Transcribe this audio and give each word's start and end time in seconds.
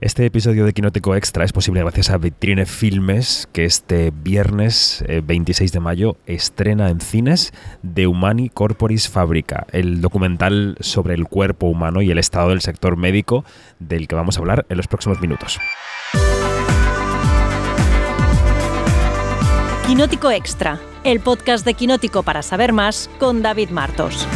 Este 0.00 0.24
episodio 0.24 0.64
de 0.64 0.72
Quinótico 0.72 1.14
Extra 1.14 1.44
es 1.44 1.52
posible 1.52 1.80
gracias 1.80 2.08
a 2.08 2.16
Vitrine 2.16 2.64
Filmes, 2.64 3.46
que 3.52 3.66
este 3.66 4.10
viernes 4.10 5.04
26 5.24 5.70
eh, 5.70 5.72
de 5.74 5.80
mayo 5.80 6.16
estrena 6.24 6.88
en 6.88 7.02
cines 7.02 7.52
The 7.82 8.06
Humani 8.06 8.48
Corporis 8.48 9.10
Fabrica, 9.10 9.66
el 9.72 10.00
documental 10.00 10.78
sobre 10.80 11.12
el 11.12 11.26
cuerpo 11.26 11.66
humano 11.66 12.00
y 12.00 12.10
el 12.10 12.16
estado 12.16 12.48
del 12.48 12.62
sector 12.62 12.96
médico 12.96 13.44
del 13.78 14.08
que 14.08 14.14
vamos 14.14 14.38
a 14.38 14.40
hablar 14.40 14.64
en 14.70 14.78
los 14.78 14.88
próximos 14.88 15.20
minutos. 15.20 15.58
Quinótico 19.86 20.30
Extra, 20.30 20.80
el 21.04 21.20
podcast 21.20 21.66
de 21.66 21.74
Quinótico 21.74 22.22
para 22.22 22.40
saber 22.40 22.72
más 22.72 23.10
con 23.18 23.42
David 23.42 23.68
Martos. 23.68 24.26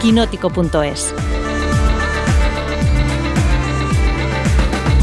quinótico.es 0.00 1.14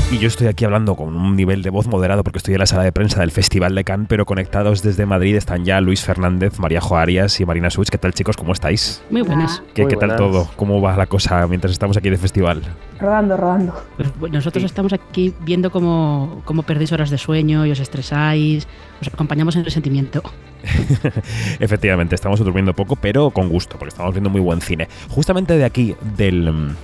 Y 0.10 0.20
yo 0.20 0.30
estoy 0.30 0.48
aquí 0.48 0.64
hablando 0.64 0.96
con 0.96 1.18
un 1.18 1.36
nivel 1.36 1.62
de 1.64 1.70
voz 1.70 1.86
moderado 1.86 2.24
porque 2.24 2.38
estoy 2.38 2.54
en 2.54 2.62
la 2.62 2.66
sala 2.66 2.84
de 2.84 2.94
prensa 2.94 3.20
del 3.20 3.32
Festival 3.32 3.76
de 3.76 3.84
Cannes, 3.84 4.08
pero 4.08 4.26
conectados 4.26 4.82
desde 4.82 5.06
Madrid 5.06 5.36
están 5.36 5.66
ya 5.66 5.82
Luis 5.82 6.02
Fernández, 6.02 6.60
María 6.60 6.80
Jo 6.80 6.96
Arias 6.96 7.42
y 7.42 7.46
Marina 7.46 7.70
Such. 7.70 7.90
¿Qué 7.90 7.98
tal 7.98 8.14
chicos? 8.14 8.38
¿Cómo 8.38 8.54
estáis? 8.54 9.04
Muy 9.10 9.22
buenas. 9.22 9.62
¿Qué, 9.74 9.86
tal 9.86 10.16
todo? 10.16 10.50
¿Cómo 10.56 10.80
va 10.80 10.96
la 10.96 11.08
cosa 11.08 11.46
mientras 11.48 11.74
estamos 11.74 11.98
aquí 11.98 12.10
de 12.10 12.16
festival? 12.16 12.62
Rodando, 13.02 13.36
rodando. 13.36 13.74
Pues, 14.18 14.32
nosotros 14.32 14.64
estamos 14.64 14.94
aquí 14.94 15.34
viendo 15.42 15.72
cómo, 15.72 16.42
cómo 16.46 16.64
perdéis 16.64 16.94
horas 16.94 17.10
de 17.10 17.18
sueño 17.18 17.66
y 17.66 17.72
os 17.72 17.82
estresáis, 17.82 18.66
os 19.02 19.10
acompañamos 19.10 19.58
en 19.58 19.66
el 19.66 19.72
sentimiento. 19.72 20.24
Efectivamente, 21.60 22.16
estamos 22.16 22.40
durmiendo 22.40 22.74
poco, 22.74 22.96
pero 22.96 23.32
con 23.32 23.50
gusto, 23.50 23.78
porque 23.78 23.90
estamos 23.90 24.14
viendo 24.14 24.30
muy 24.30 24.42
buen 24.42 24.62
cine. 24.62 24.88
Justamente 25.10 25.58
de 25.58 25.66
aquí, 25.66 25.98
del 26.16 26.76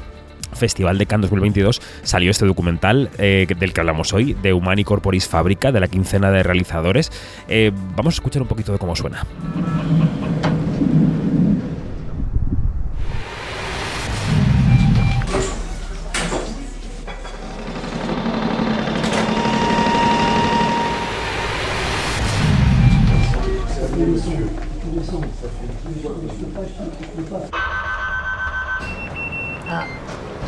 Festival 0.56 0.98
de 0.98 1.06
Cannes 1.06 1.30
2022 1.30 1.82
salió 2.04 2.32
este 2.32 2.46
documental 2.46 3.10
eh, 3.18 3.48
del 3.58 3.74
que 3.74 3.80
hablamos 3.80 4.14
hoy, 4.14 4.34
de 4.42 4.54
Humani 4.54 4.84
Corporis 4.84 5.28
Fábrica, 5.28 5.72
de 5.72 5.80
la 5.80 5.88
quincena 5.88 6.32
de 6.32 6.44
realizadores. 6.44 7.12
Eh, 7.48 7.72
vamos 7.96 8.16
a 8.16 8.18
escuchar 8.18 8.42
un 8.42 8.48
poquito 8.48 8.72
de 8.72 8.78
cómo 8.78 8.96
suena. 8.96 9.26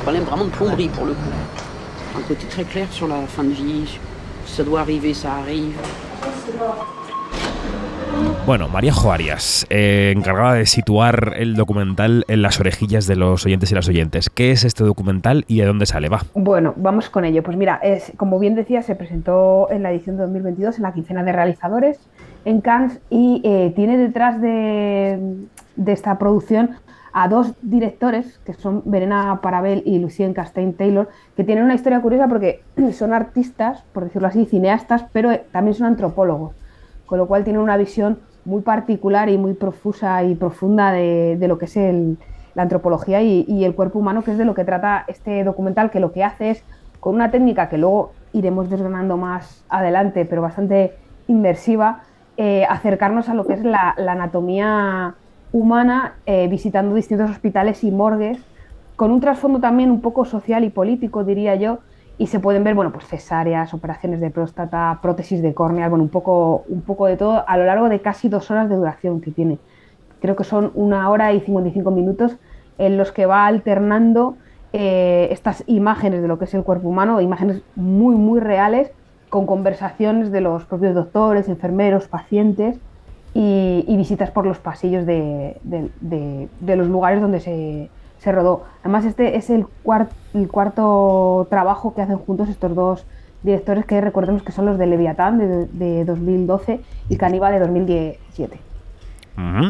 Problème 0.05 0.23
vraiment 0.25 0.45
de 0.45 0.51
plomberie 0.51 0.89
pour 0.89 1.07
le 1.07 1.13
coup. 1.13 1.33
Un 2.15 2.21
côté 2.27 2.45
très 2.45 2.63
clair 2.63 2.87
sur 2.91 3.07
la 3.07 3.21
fin 3.25 3.43
de 3.43 3.49
vie. 3.49 3.99
Si 4.45 4.53
ça 4.55 4.63
doit 4.63 4.81
arriver, 4.81 5.15
ça 5.15 5.33
arrive. 5.33 5.75
Bueno, 8.45 8.69
María 8.69 8.93
Joarias, 8.93 9.65
eh, 9.71 10.13
encargada 10.15 10.53
de 10.53 10.67
situar 10.67 11.33
el 11.37 11.55
documental 11.55 12.23
en 12.27 12.43
las 12.43 12.59
orejillas 12.59 13.07
de 13.07 13.15
los 13.15 13.47
oyentes 13.47 13.71
y 13.71 13.75
las 13.75 13.89
oyentes. 13.89 14.29
¿Qué 14.29 14.51
es 14.51 14.63
este 14.63 14.83
documental 14.83 15.43
y 15.47 15.57
de 15.57 15.65
dónde 15.65 15.87
sale? 15.87 16.07
Va. 16.07 16.21
Bueno, 16.35 16.75
vamos 16.77 17.09
con 17.09 17.25
ello. 17.25 17.41
Pues 17.41 17.57
mira, 17.57 17.79
es, 17.81 18.13
como 18.15 18.37
bien 18.37 18.53
decía, 18.53 18.83
se 18.83 18.93
presentó 18.93 19.71
en 19.71 19.81
la 19.81 19.91
edición 19.91 20.17
de 20.17 20.23
2022 20.23 20.77
en 20.77 20.83
la 20.83 20.93
quincena 20.93 21.23
de 21.23 21.31
realizadores 21.31 21.99
en 22.45 22.61
Cannes 22.61 22.99
y 23.09 23.41
eh, 23.43 23.73
tiene 23.75 23.97
detrás 23.97 24.39
de, 24.39 25.19
de 25.75 25.91
esta 25.91 26.19
producción 26.19 26.77
a 27.17 27.30
dos 27.30 27.53
directores, 27.61 28.39
que 28.39 28.53
son 28.53 28.81
Verena 28.83 29.39
Parabel 29.41 29.83
y 29.85 29.99
Lucien 29.99 30.33
Castain 30.33 30.73
Taylor, 30.73 31.08
que 31.38 31.45
tienen 31.45 31.63
una 31.63 31.73
historia 31.73 32.02
curiosa 32.02 32.27
porque 32.27 32.61
son 32.91 33.13
artistas, 33.13 33.83
por 33.94 34.03
decirlo 34.03 34.27
así, 34.27 34.45
cineastas, 34.45 35.05
pero 35.13 35.31
también 35.53 35.75
son 35.75 35.88
antropólogos, 35.88 36.53
con 37.06 37.17
lo 37.17 37.25
cual 37.25 37.45
tienen 37.45 37.62
una 37.62 37.78
visión 37.78 38.19
muy 38.44 38.63
particular 38.63 39.29
y 39.29 39.38
muy 39.38 39.53
profusa 39.53 40.25
y 40.25 40.35
profunda 40.35 40.91
de, 40.91 41.39
lo 41.47 41.57
que 41.57 41.66
es 41.66 41.78
la 42.53 42.63
antropología 42.63 43.22
y, 43.22 43.63
el 43.63 43.75
cuerpo 43.75 44.00
humano, 44.00 44.22
que 44.22 44.31
es 44.31 44.38
de 44.38 44.44
lo 44.44 44.53
que 44.53 44.66
trata 44.66 45.06
este 45.07 45.45
documental, 45.45 45.91
que 45.91 46.01
lo 46.01 46.12
que 46.12 46.25
hace 46.25 46.50
es, 46.50 46.63
con 47.00 47.16
una 47.16 47.31
técnica 47.31 47.69
que 47.69 47.78
luego 47.78 48.12
iremos 48.34 48.69
desgranando 48.69 49.16
más 49.16 49.63
adelante, 49.69 50.25
pero 50.25 50.41
bastante 50.41 50.97
inmersiva, 51.29 52.01
eh, 52.35 52.66
acercarnos 52.66 53.29
a 53.29 53.34
lo 53.35 53.47
que 53.47 53.53
es 53.53 53.63
la 53.63 53.95
anatomía 53.97 55.16
humana 55.55 56.16
eh, 56.25 56.49
visitando 56.49 56.93
distintos 56.93 57.31
hospitales 57.31 57.81
y 57.85 57.89
morgues, 57.89 58.38
con 58.97 59.11
un 59.11 59.21
trasfondo 59.21 59.61
también 59.61 59.89
un 59.89 60.01
poco 60.01 60.25
social 60.25 60.66
y 60.66 60.69
político, 60.69 61.23
diría 61.23 61.55
yo, 61.55 61.79
y 62.17 62.27
se 62.27 62.41
pueden 62.41 62.66
ver, 62.66 62.75
bueno, 62.75 62.91
pues 62.91 63.07
cesáreas, 63.07 63.73
operaciones 63.73 64.19
de 64.19 64.31
próstata, 64.31 64.99
prótesis 65.01 65.41
de 65.41 65.53
córnea, 65.53 65.88
bueno, 65.88 66.03
un 66.03 66.09
poco, 66.09 66.65
un 66.67 66.81
poco 66.81 67.05
de 67.05 67.15
todo 67.15 67.47
a 67.47 67.55
lo 67.55 67.63
largo 67.63 67.88
de 67.88 68.01
casi 68.01 68.27
dos 68.27 68.51
horas 68.51 68.67
de 68.67 68.75
duración 68.75 69.21
que 69.21 69.31
tiene. 69.31 69.57
Creo 70.19 70.35
que 70.35 70.44
son 70.44 70.71
una 70.75 71.09
hora 71.09 71.31
y 71.31 71.39
55 71.39 71.89
minutos 71.89 72.35
en 72.77 72.97
los 72.97 73.13
que 73.13 73.25
va 73.25 73.47
alternando 73.47 74.35
eh, 74.73 75.29
estas 75.31 75.63
imágenes 75.67 76.21
de 76.21 76.27
lo 76.27 76.38
que 76.38 76.45
es 76.45 76.53
el 76.53 76.63
cuerpo 76.63 76.89
humano, 76.89 77.21
imágenes 77.21 77.61
muy, 77.77 78.15
muy 78.15 78.41
reales, 78.41 78.91
con 79.29 79.45
conversaciones 79.45 80.33
de 80.33 80.41
los 80.41 80.65
propios 80.65 80.94
doctores, 80.94 81.47
enfermeros, 81.47 82.09
pacientes, 82.09 82.77
y, 83.35 83.97
visitas 83.97 84.31
por 84.31 84.46
los 84.46 84.59
pasillos 84.59 85.06
de, 85.06 85.59
los 86.66 86.88
lugares 86.88 87.22
donde 87.22 87.41
se, 87.41 87.90
rodó. 88.31 88.63
Además, 88.81 89.06
este 89.06 89.35
es 89.35 89.51
el, 89.51 89.68
el, 90.34 90.47
cuarto 90.47 91.45
trabajo 91.50 91.94
que 91.94 92.01
hacen 92.01 92.18
juntos 92.18 92.50
estos 92.50 92.74
dos 92.74 93.06
directores 93.44 93.85
que 93.85 94.01
recordemos 94.01 94.41
que 94.41 94.51
son 94.51 94.66
los 94.66 94.79
de 94.79 94.88
Leviatán 94.88 95.38
de, 95.38 95.68
de 95.68 96.06
2012 96.06 96.79
y 97.09 97.18
Caníbal 97.18 97.53
de 97.53 97.59
2017 97.59 98.75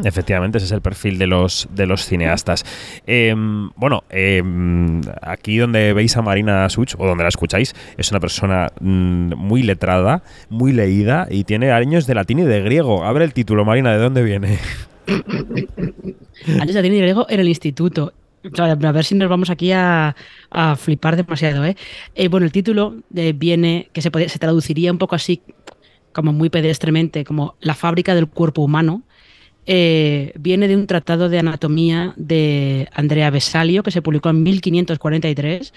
efectivamente, 0.04 0.58
ese 0.58 0.66
es 0.66 0.72
el 0.72 0.82
perfil 0.82 1.18
de 1.18 1.28
los, 1.28 1.68
de 1.72 1.86
los 1.86 2.06
cineastas. 2.06 2.64
Em, 3.06 3.70
bueno, 3.76 4.04
em, 4.10 5.02
aquí 5.22 5.58
donde 5.58 5.94
veis 5.94 6.16
a 6.18 6.22
Marina 6.22 6.70
Such, 6.70 6.96
o 6.98 7.06
donde 7.06 7.24
la 7.24 7.30
escucháis, 7.30 7.74
es 7.98 8.12
una 8.12 8.20
persona 8.20 8.72
mm, 8.80 9.36
muy 9.36 9.64
letrada, 9.64 10.24
muy 10.50 10.72
leída 10.72 11.28
y 11.30 11.44
tiene 11.44 11.72
años 11.72 12.08
de 12.08 12.16
latín 12.16 12.40
y 12.40 12.44
de 12.44 12.62
griego. 12.62 13.04
Abre 13.04 13.26
el 13.26 13.34
título, 13.34 13.66
Marina, 13.66 13.92
¿de 13.92 13.98
dónde 13.98 14.24
viene? 14.24 14.60
años 15.08 16.74
de 16.74 16.74
latín 16.74 16.94
y 16.94 17.00
griego 17.00 17.26
en 17.30 17.40
el 17.40 17.48
instituto. 17.48 18.14
a 18.58 18.76
ver 18.76 19.06
si 19.06 19.16
nos 19.16 19.30
vamos 19.30 19.50
aquí 19.50 19.72
a, 19.72 20.16
flipar 20.78 21.16
demasiado. 21.16 21.66
¿eh? 21.66 21.76
¿eh? 22.16 22.28
bueno, 22.28 22.46
el 22.46 22.52
título 22.52 22.96
eh, 23.16 23.34
viene, 23.34 23.90
que 23.94 24.02
se, 24.02 24.12
se 24.30 24.40
traduciría 24.40 24.92
un 24.92 24.98
poco 24.98 25.16
así, 25.16 25.42
como 26.14 26.32
muy 26.32 26.50
pedestremente, 26.50 27.26
como 27.26 27.56
la 27.60 27.74
fábrica 27.74 28.16
del 28.16 28.28
cuerpo 28.28 28.62
humano 28.62 29.04
eh, 29.68 30.32
viene 30.38 30.68
de 30.68 30.76
un 30.76 30.88
tratado 30.88 31.30
de 31.30 31.40
anatomía 31.40 32.14
de 32.18 32.88
Andrea 32.94 33.30
Vesalio 33.32 33.84
que 33.84 33.92
se 33.92 34.02
publicó 34.02 34.30
en 34.30 34.44
1543 34.44 35.74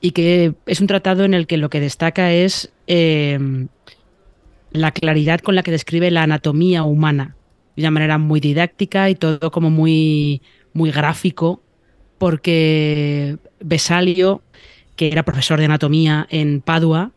y 0.00 0.10
que 0.12 0.54
es 0.66 0.80
un 0.80 0.86
tratado 0.86 1.24
en 1.24 1.34
el 1.34 1.46
que 1.46 1.58
lo 1.58 1.70
que 1.70 1.80
destaca 1.80 2.32
es 2.32 2.72
em, 2.86 3.68
la 4.70 4.92
claridad 4.92 5.40
con 5.40 5.54
la 5.54 5.62
que 5.62 5.70
describe 5.70 6.10
la 6.10 6.22
anatomía 6.22 6.84
humana 6.84 7.36
de 7.76 7.82
una 7.82 7.90
manera 7.90 8.18
muy 8.18 8.40
didáctica 8.40 9.10
y 9.10 9.14
todo 9.14 9.50
como 9.50 9.70
muy, 9.70 10.42
muy 10.72 10.90
gráfico, 10.90 11.62
porque 12.18 13.36
Vesalio, 13.60 14.42
que 14.96 15.08
era 15.08 15.22
profesor 15.22 15.58
de 15.58 15.66
anatomía 15.66 16.26
en 16.30 16.60
Padua, 16.60 17.12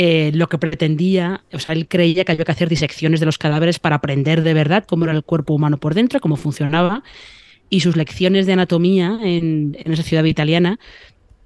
eh, 0.00 0.30
lo 0.32 0.48
que 0.48 0.58
pretendía, 0.58 1.42
o 1.52 1.58
sea, 1.58 1.74
él 1.74 1.88
creía 1.88 2.24
que 2.24 2.30
había 2.30 2.44
que 2.44 2.52
hacer 2.52 2.68
disecciones 2.68 3.18
de 3.18 3.26
los 3.26 3.36
cadáveres 3.36 3.80
para 3.80 3.96
aprender 3.96 4.44
de 4.44 4.54
verdad 4.54 4.84
cómo 4.86 5.06
era 5.06 5.12
el 5.12 5.24
cuerpo 5.24 5.54
humano 5.54 5.76
por 5.78 5.94
dentro, 5.94 6.20
cómo 6.20 6.36
funcionaba, 6.36 7.02
y 7.68 7.80
sus 7.80 7.96
lecciones 7.96 8.46
de 8.46 8.52
anatomía 8.52 9.18
en, 9.20 9.76
esa 9.84 10.04
ciudad 10.04 10.22
italiana 10.22 10.78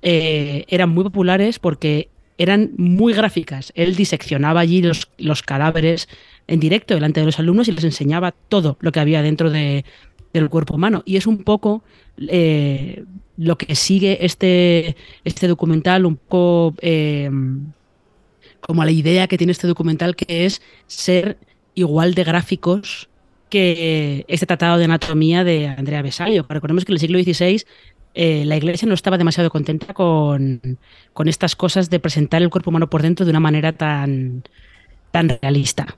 eh, 0.02 0.66
eran 0.69 0.90
muy 0.90 1.02
populares 1.02 1.58
porque 1.58 2.10
eran 2.37 2.72
muy 2.76 3.14
gráficas. 3.14 3.72
Él 3.75 3.96
diseccionaba 3.96 4.60
allí 4.60 4.82
los, 4.82 5.08
los, 5.16 5.43
cadáveres 5.43 6.06
en 6.46 6.60
directo 6.60 6.93
delante 6.93 7.20
de 7.20 7.26
los 7.26 7.38
alumnos 7.38 7.69
y 7.69 7.72
les 7.72 7.84
enseñaba 7.84 8.32
todo 8.32 8.76
lo 8.81 8.93
que 8.93 9.00
había 9.00 9.22
dentro 9.22 9.49
de, 9.49 9.87
del 10.34 10.50
cuerpo 10.50 10.75
humano. 10.75 11.02
Y 11.06 11.16
es 11.16 11.26
un 11.26 11.43
poco 11.43 11.84
eh, 12.19 13.02
lo 13.38 13.56
que 13.56 13.75
sigue 13.76 14.26
este, 14.26 14.94
este 15.25 15.49
documental, 15.49 16.04
un 16.04 16.16
poco 16.16 16.75
como 18.62 18.85
la 18.85 18.91
idea 18.91 19.26
que 19.26 19.37
tiene 19.37 19.50
este 19.50 19.67
documental, 19.67 20.17
que 20.17 20.47
es 20.47 20.62
ser 20.87 21.37
igual 21.75 22.14
de 22.14 22.25
gráficos 22.25 23.09
que 23.50 24.25
este 24.29 24.47
tratado 24.47 24.79
de 24.79 24.87
anatomía 24.87 25.44
de 25.44 25.67
Andrea 25.67 26.00
Besallo. 26.00 26.47
Recordemos 26.49 26.87
que 26.87 26.93
en 26.93 26.94
el 26.94 27.00
siglo 27.00 27.19
XVI 27.19 27.62
eh, 28.14 28.44
la 28.47 28.56
Iglesia 28.56 28.88
no 28.88 28.94
estaba 28.94 29.19
demasiado 29.19 29.50
contenta 29.50 29.93
con, 29.93 30.79
estas 31.26 31.56
cosas 31.56 31.91
de 31.91 31.99
presentar 31.99 32.41
el 32.41 32.50
cuerpo 32.50 32.70
humano 32.70 32.88
por 32.88 33.03
dentro 33.03 33.26
de 33.26 33.31
una 33.31 33.41
manera 33.41 33.73
tan, 33.73 34.43
tan 35.11 35.29
realista. 35.29 35.97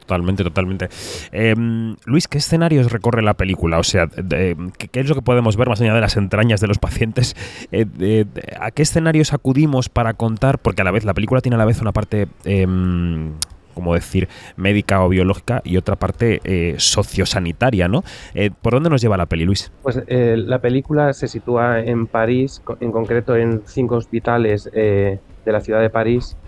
Totalmente, 0.00 0.44
totalmente. 0.44 0.88
Em, 1.32 1.96
Luis, 2.04 2.28
¿qué 2.28 2.38
escenarios 2.38 2.90
recorre 2.90 3.22
la 3.22 3.34
película? 3.34 3.78
O 3.78 3.84
sea, 3.84 4.08
¿qué, 4.08 5.00
es 5.00 5.08
lo 5.08 5.14
que 5.14 5.22
podemos 5.22 5.56
ver 5.56 5.68
más 5.68 5.80
allá 5.80 5.94
de 5.94 6.00
las 6.00 6.16
entrañas 6.16 6.60
de 6.60 6.66
los 6.66 6.78
pacientes? 6.78 7.36
Eh, 7.72 8.24
¿A 8.60 8.70
qué 8.70 8.82
escenarios 8.82 9.32
acudimos 9.32 9.88
para 9.88 10.14
contar? 10.14 10.58
Porque 10.58 10.82
a 10.82 10.84
la 10.84 10.90
vez 10.90 11.04
la 11.04 11.14
película 11.14 11.40
tiene 11.40 11.56
a 11.56 11.58
la 11.58 11.64
vez 11.64 11.80
una 11.80 11.92
parte 11.92 12.28
em, 12.44 13.32
como 13.76 13.92
decir, 13.92 14.26
médica 14.56 15.04
o 15.04 15.08
biológica 15.10 15.60
y 15.62 15.76
otra 15.76 15.96
parte 15.96 16.40
eh, 16.44 16.76
sociosanitaria, 16.78 17.88
¿no? 17.88 18.04
Eh, 18.34 18.50
¿Por 18.50 18.72
dónde 18.72 18.88
nos 18.88 19.02
lleva 19.02 19.18
la 19.18 19.26
peli, 19.26 19.44
Luis? 19.44 19.70
Pues 19.82 20.02
eh, 20.06 20.34
la 20.38 20.60
película 20.60 21.12
se 21.12 21.28
sitúa 21.28 21.80
en 21.80 22.06
París, 22.06 22.62
en 22.80 22.90
concreto 22.90 23.36
en 23.36 23.60
cinco 23.66 23.96
hospitales 23.96 24.70
de 24.72 25.20
la 25.44 25.60
ciudad 25.60 25.82
de 25.82 25.90
París. 25.90 26.38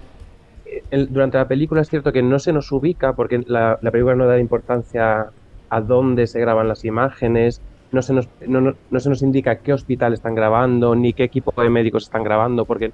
Durante 1.08 1.38
la 1.38 1.48
película 1.48 1.80
es 1.80 1.88
cierto 1.88 2.12
que 2.12 2.22
no 2.22 2.38
se 2.38 2.52
nos 2.52 2.70
ubica, 2.72 3.14
porque 3.14 3.42
la, 3.46 3.78
película 3.80 4.14
no 4.14 4.26
da 4.26 4.38
importancia 4.38 5.26
a 5.70 5.80
dónde 5.80 6.26
se 6.26 6.40
graban 6.40 6.68
las 6.68 6.84
imágenes, 6.84 7.60
no 7.92 8.02
se, 8.02 8.12
nos, 8.12 8.28
no, 8.46 8.74
no 8.90 9.00
se 9.00 9.08
nos 9.08 9.22
indica 9.22 9.56
qué 9.56 9.72
hospital 9.72 10.12
están 10.12 10.34
grabando, 10.34 10.94
ni 10.94 11.12
qué 11.12 11.24
equipo 11.24 11.52
de 11.62 11.70
médicos 11.70 12.04
están 12.04 12.22
grabando, 12.22 12.64
porque 12.64 12.92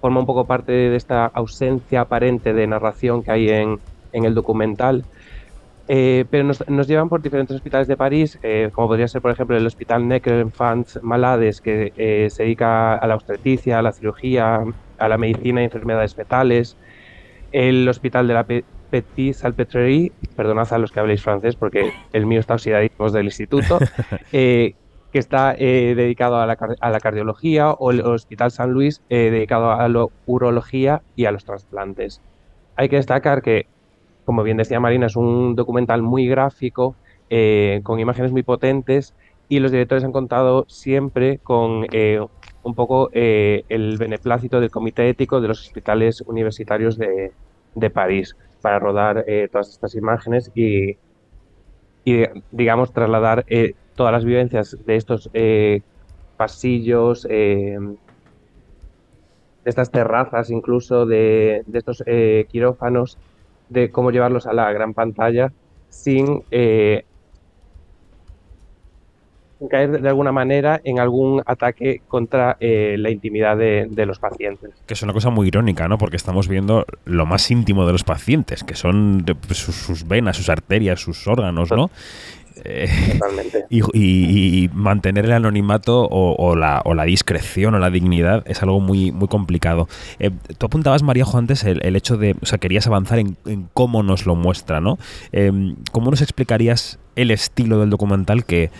forma 0.00 0.20
un 0.20 0.26
poco 0.26 0.44
parte 0.44 0.72
de 0.72 0.96
esta 0.96 1.26
ausencia 1.26 2.02
aparente 2.02 2.52
de 2.52 2.66
narración 2.66 3.22
que 3.22 3.30
hay 3.30 3.48
en, 3.50 3.80
el 4.12 4.34
documental. 4.34 5.04
Eh, 5.90 6.26
pero 6.30 6.44
nos, 6.44 6.86
llevan 6.86 7.08
por 7.08 7.22
diferentes 7.22 7.56
hospitales 7.56 7.88
de 7.88 7.96
París, 7.96 8.38
eh, 8.42 8.70
como 8.72 8.88
podría 8.88 9.08
ser, 9.08 9.22
por 9.22 9.30
ejemplo, 9.30 9.56
el 9.56 9.66
Hospital 9.66 10.06
Necker 10.06 10.34
Enfants 10.34 11.00
Malades, 11.02 11.60
que 11.60 11.92
eh, 11.96 12.28
se 12.30 12.42
dedica 12.42 12.94
a 12.96 13.06
la 13.06 13.14
obstetricia, 13.14 13.78
a 13.78 13.82
la 13.82 13.92
cirugía, 13.92 14.64
a 14.98 15.08
la 15.08 15.18
medicina 15.18 15.62
y 15.62 15.64
enfermedades 15.64 16.14
fetales, 16.14 16.76
el 17.52 17.88
Hospital 17.88 18.28
de 18.28 18.34
la 18.34 18.44
Petit 18.90 19.34
Salpêtrière, 19.34 20.12
perdonad 20.36 20.72
a 20.72 20.78
los 20.78 20.92
que 20.92 21.00
habléis 21.00 21.22
francés 21.22 21.56
porque 21.56 21.92
el 22.12 22.26
mío 22.26 22.40
está 22.40 22.54
oxidadísimo 22.54 23.10
del 23.10 23.26
instituto, 23.26 23.78
que 25.12 25.18
está 25.18 25.54
eh, 25.58 25.94
dedicado 25.96 26.36
a 26.36 26.46
la, 26.46 26.56
a 26.80 26.90
la, 26.90 27.00
cardiología, 27.00 27.70
o 27.70 27.90
el 27.90 28.00
Hospital 28.00 28.50
San 28.50 28.72
Luis 28.72 29.02
eh, 29.08 29.30
dedicado 29.30 29.72
a 29.72 29.88
la 29.88 30.06
urología 30.26 31.02
y 31.16 31.24
a 31.24 31.32
los 31.32 31.44
trasplantes. 31.44 32.20
Hay 32.76 32.88
que 32.88 32.96
destacar 32.96 33.42
que, 33.42 33.66
como 34.24 34.42
bien 34.42 34.56
decía 34.56 34.80
Marina, 34.80 35.06
es 35.06 35.16
un 35.16 35.54
documental 35.54 36.02
muy 36.02 36.28
gráfico, 36.28 36.94
eh, 37.30 37.80
con 37.82 38.00
imágenes 38.00 38.32
muy 38.32 38.42
potentes, 38.42 39.14
y 39.48 39.60
los 39.60 39.70
directores 39.70 40.04
han 40.04 40.12
contado 40.12 40.66
siempre 40.68 41.38
con 41.38 41.86
un 42.62 42.74
poco 42.74 43.10
el 43.12 43.96
beneplácito 43.98 44.60
del 44.60 44.70
Comité 44.70 45.08
Ético 45.08 45.40
de 45.40 45.48
los 45.48 45.60
Hospitales 45.60 46.22
Universitarios 46.26 46.98
de, 46.98 47.32
de 47.74 47.90
París 47.90 48.36
para 48.60 48.78
rodar 48.78 49.24
todas 49.50 49.70
estas 49.70 49.94
imágenes 49.94 50.50
y, 50.54 50.96
y 52.04 52.24
digamos, 52.50 52.92
trasladar 52.92 53.44
todas 53.98 54.12
las 54.12 54.24
vivencias 54.24 54.76
de 54.86 54.94
estos 54.94 55.28
eh, 55.34 55.82
pasillos, 56.36 57.26
eh, 57.28 57.76
de 59.64 59.70
estas 59.70 59.90
terrazas 59.90 60.50
incluso, 60.50 61.04
de, 61.04 61.64
estos 61.72 62.04
eh, 62.06 62.46
quirófanos, 62.48 63.18
de 63.68 63.90
cómo 63.90 64.12
llevarlos 64.12 64.46
a 64.46 64.52
la 64.52 64.72
gran 64.72 64.94
pantalla 64.94 65.52
sin 65.88 66.44
caer 69.70 70.00
de 70.00 70.08
alguna 70.08 70.32
manera 70.32 70.80
en 70.84 70.98
algún 71.00 71.42
ataque 71.46 72.02
contra 72.08 72.56
la 72.60 73.10
intimidad 73.10 73.56
de, 73.56 74.06
los 74.06 74.18
pacientes. 74.18 74.70
Que 74.86 74.94
es 74.94 75.02
una 75.02 75.12
cosa 75.12 75.30
muy 75.30 75.48
irónica, 75.48 75.88
¿no? 75.88 75.98
Porque 75.98 76.16
estamos 76.16 76.48
viendo 76.48 76.86
lo 77.04 77.26
más 77.26 77.50
íntimo 77.50 77.86
de 77.86 77.92
los 77.92 78.04
pacientes, 78.04 78.64
que 78.64 78.74
son 78.74 79.24
pues, 79.46 79.58
sus, 79.58 80.06
venas, 80.06 80.36
sus 80.36 80.48
arterias, 80.48 81.00
sus 81.00 81.26
órganos, 81.26 81.70
¿no? 81.70 81.90
Eh, 82.64 82.88
y, 83.70 84.68
mantener 84.72 85.26
el 85.26 85.32
anonimato 85.32 86.08
o, 86.10 86.56
la, 86.56 87.04
discreción 87.04 87.74
o 87.74 87.78
la 87.78 87.90
dignidad 87.90 88.42
es 88.46 88.62
algo 88.62 88.80
muy, 88.80 89.12
muy 89.12 89.28
complicado. 89.28 89.88
Eh, 90.18 90.30
tú 90.56 90.66
apuntabas, 90.66 91.02
Maríajo, 91.02 91.38
antes 91.38 91.64
el, 91.64 91.96
hecho 91.96 92.16
de, 92.16 92.36
o 92.40 92.46
sea, 92.46 92.58
querías 92.58 92.86
avanzar 92.86 93.18
en, 93.18 93.36
cómo 93.74 94.02
nos 94.02 94.26
lo 94.26 94.34
muestra, 94.34 94.80
¿no? 94.80 94.98
¿Cómo 95.92 96.10
nos 96.10 96.22
explicarías 96.22 96.98
el 97.16 97.30
estilo 97.30 97.80
del 97.80 97.90
documental 97.90 98.44
que, 98.44 98.70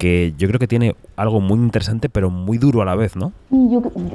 que 0.00 0.32
yo 0.38 0.48
creo 0.48 0.58
que 0.58 0.66
tiene 0.66 0.96
algo 1.14 1.40
muy 1.40 1.58
interesante 1.58 2.08
pero 2.08 2.30
muy 2.30 2.56
duro 2.56 2.80
a 2.80 2.86
la 2.86 2.96
vez, 2.96 3.16
¿no? 3.16 3.32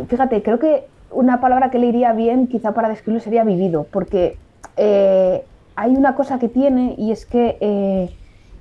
fíjate, 0.10 0.42
creo 0.42 0.58
que 0.58 0.88
una 1.12 1.40
palabra 1.40 1.70
que 1.70 1.78
le 1.78 1.86
iría 1.86 2.12
bien 2.12 2.48
quizá 2.48 2.74
para 2.74 2.90
describirlo 2.90 3.24
sería 3.24 3.44
vivido, 3.44 3.86
porque 3.92 4.38
eh, 4.78 5.44
hay 5.76 5.96
una 5.96 6.16
cosa 6.16 6.40
que 6.40 6.50
tiene 6.50 6.96
y 6.98 7.12
es 7.12 7.28
que 7.28 8.10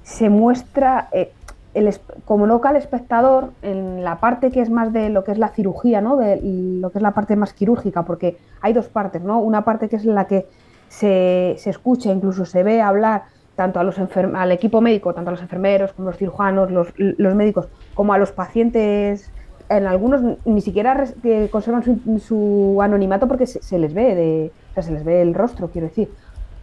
se 0.03 0.29
muestra 0.29 1.09
eh, 1.13 1.33
el, 1.73 1.93
como 2.27 2.47
local 2.47 2.77
espectador 2.77 3.53
en 3.63 4.05
la 4.05 4.21
parte 4.21 4.51
que 4.51 4.61
es 4.61 4.69
más 4.69 4.93
de 4.93 5.09
lo 5.09 5.25
que 5.25 5.33
es 5.33 5.39
la 5.39 5.49
cirugía, 5.49 6.03
¿no? 6.03 6.17
de 6.17 6.39
lo 6.43 6.91
que 6.91 6.99
es 6.99 7.03
la 7.03 7.13
parte 7.13 7.37
más 7.37 7.55
quirúrgica, 7.55 8.03
porque 8.03 8.37
hay 8.61 8.75
dos 8.75 8.89
partes, 8.89 9.23
¿no? 9.23 9.41
una 9.41 9.65
parte 9.65 9.89
que 9.89 9.97
es 9.97 10.05
la 10.05 10.27
que 10.27 10.47
se, 10.89 11.57
se 11.59 11.71
escucha, 11.71 12.13
incluso 12.13 12.45
se 12.45 12.63
ve 12.63 12.83
hablar 12.83 13.23
tanto 13.57 13.81
a 13.81 13.85
los 13.85 13.97
al 13.99 14.53
equipo 14.53 14.81
médico, 14.81 15.15
tanto 15.15 15.31
a 15.31 15.33
los 15.33 15.43
enfermeros 15.43 15.93
como 15.93 16.09
los 16.09 16.19
cirujanos, 16.19 16.71
los, 16.71 16.89
los 16.97 17.35
médicos, 17.35 17.69
como 17.95 18.13
a 18.13 18.19
los 18.19 18.33
pacientes 18.33 19.31
en 19.69 19.87
algunos 19.87 20.21
ni 20.45 20.61
siquiera 20.61 21.05
conservan 21.51 21.83
su, 22.21 22.79
anonimato 22.83 23.27
porque 23.27 23.47
se, 23.47 23.79
les 23.79 23.95
ve 23.95 24.15
de, 24.15 24.53
o 24.71 24.75
sea, 24.75 24.83
se 24.83 24.93
les 24.93 25.05
ve 25.05 25.23
el 25.23 25.35
rostro, 25.35 25.69
quiero 25.69 25.89
decir. 25.89 26.11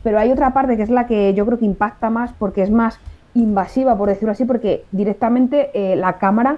Pero 0.04 0.20
hay 0.20 0.32
otra 0.32 0.54
parte 0.54 0.78
que 0.78 0.84
es 0.84 0.90
la 0.90 1.08
que 1.08 1.34
yo 1.34 1.46
creo 1.46 1.60
que 1.60 1.66
impacta 1.66 2.10
más 2.10 2.34
porque 2.34 2.62
es 2.62 2.72
más 2.72 3.00
invasiva, 3.34 3.98
por 3.98 4.10
decirlo 4.10 4.32
así, 4.32 4.46
porque 4.46 4.86
directamente 4.92 5.72
eh, 5.74 5.96
la 5.96 6.14
cámara 6.14 6.58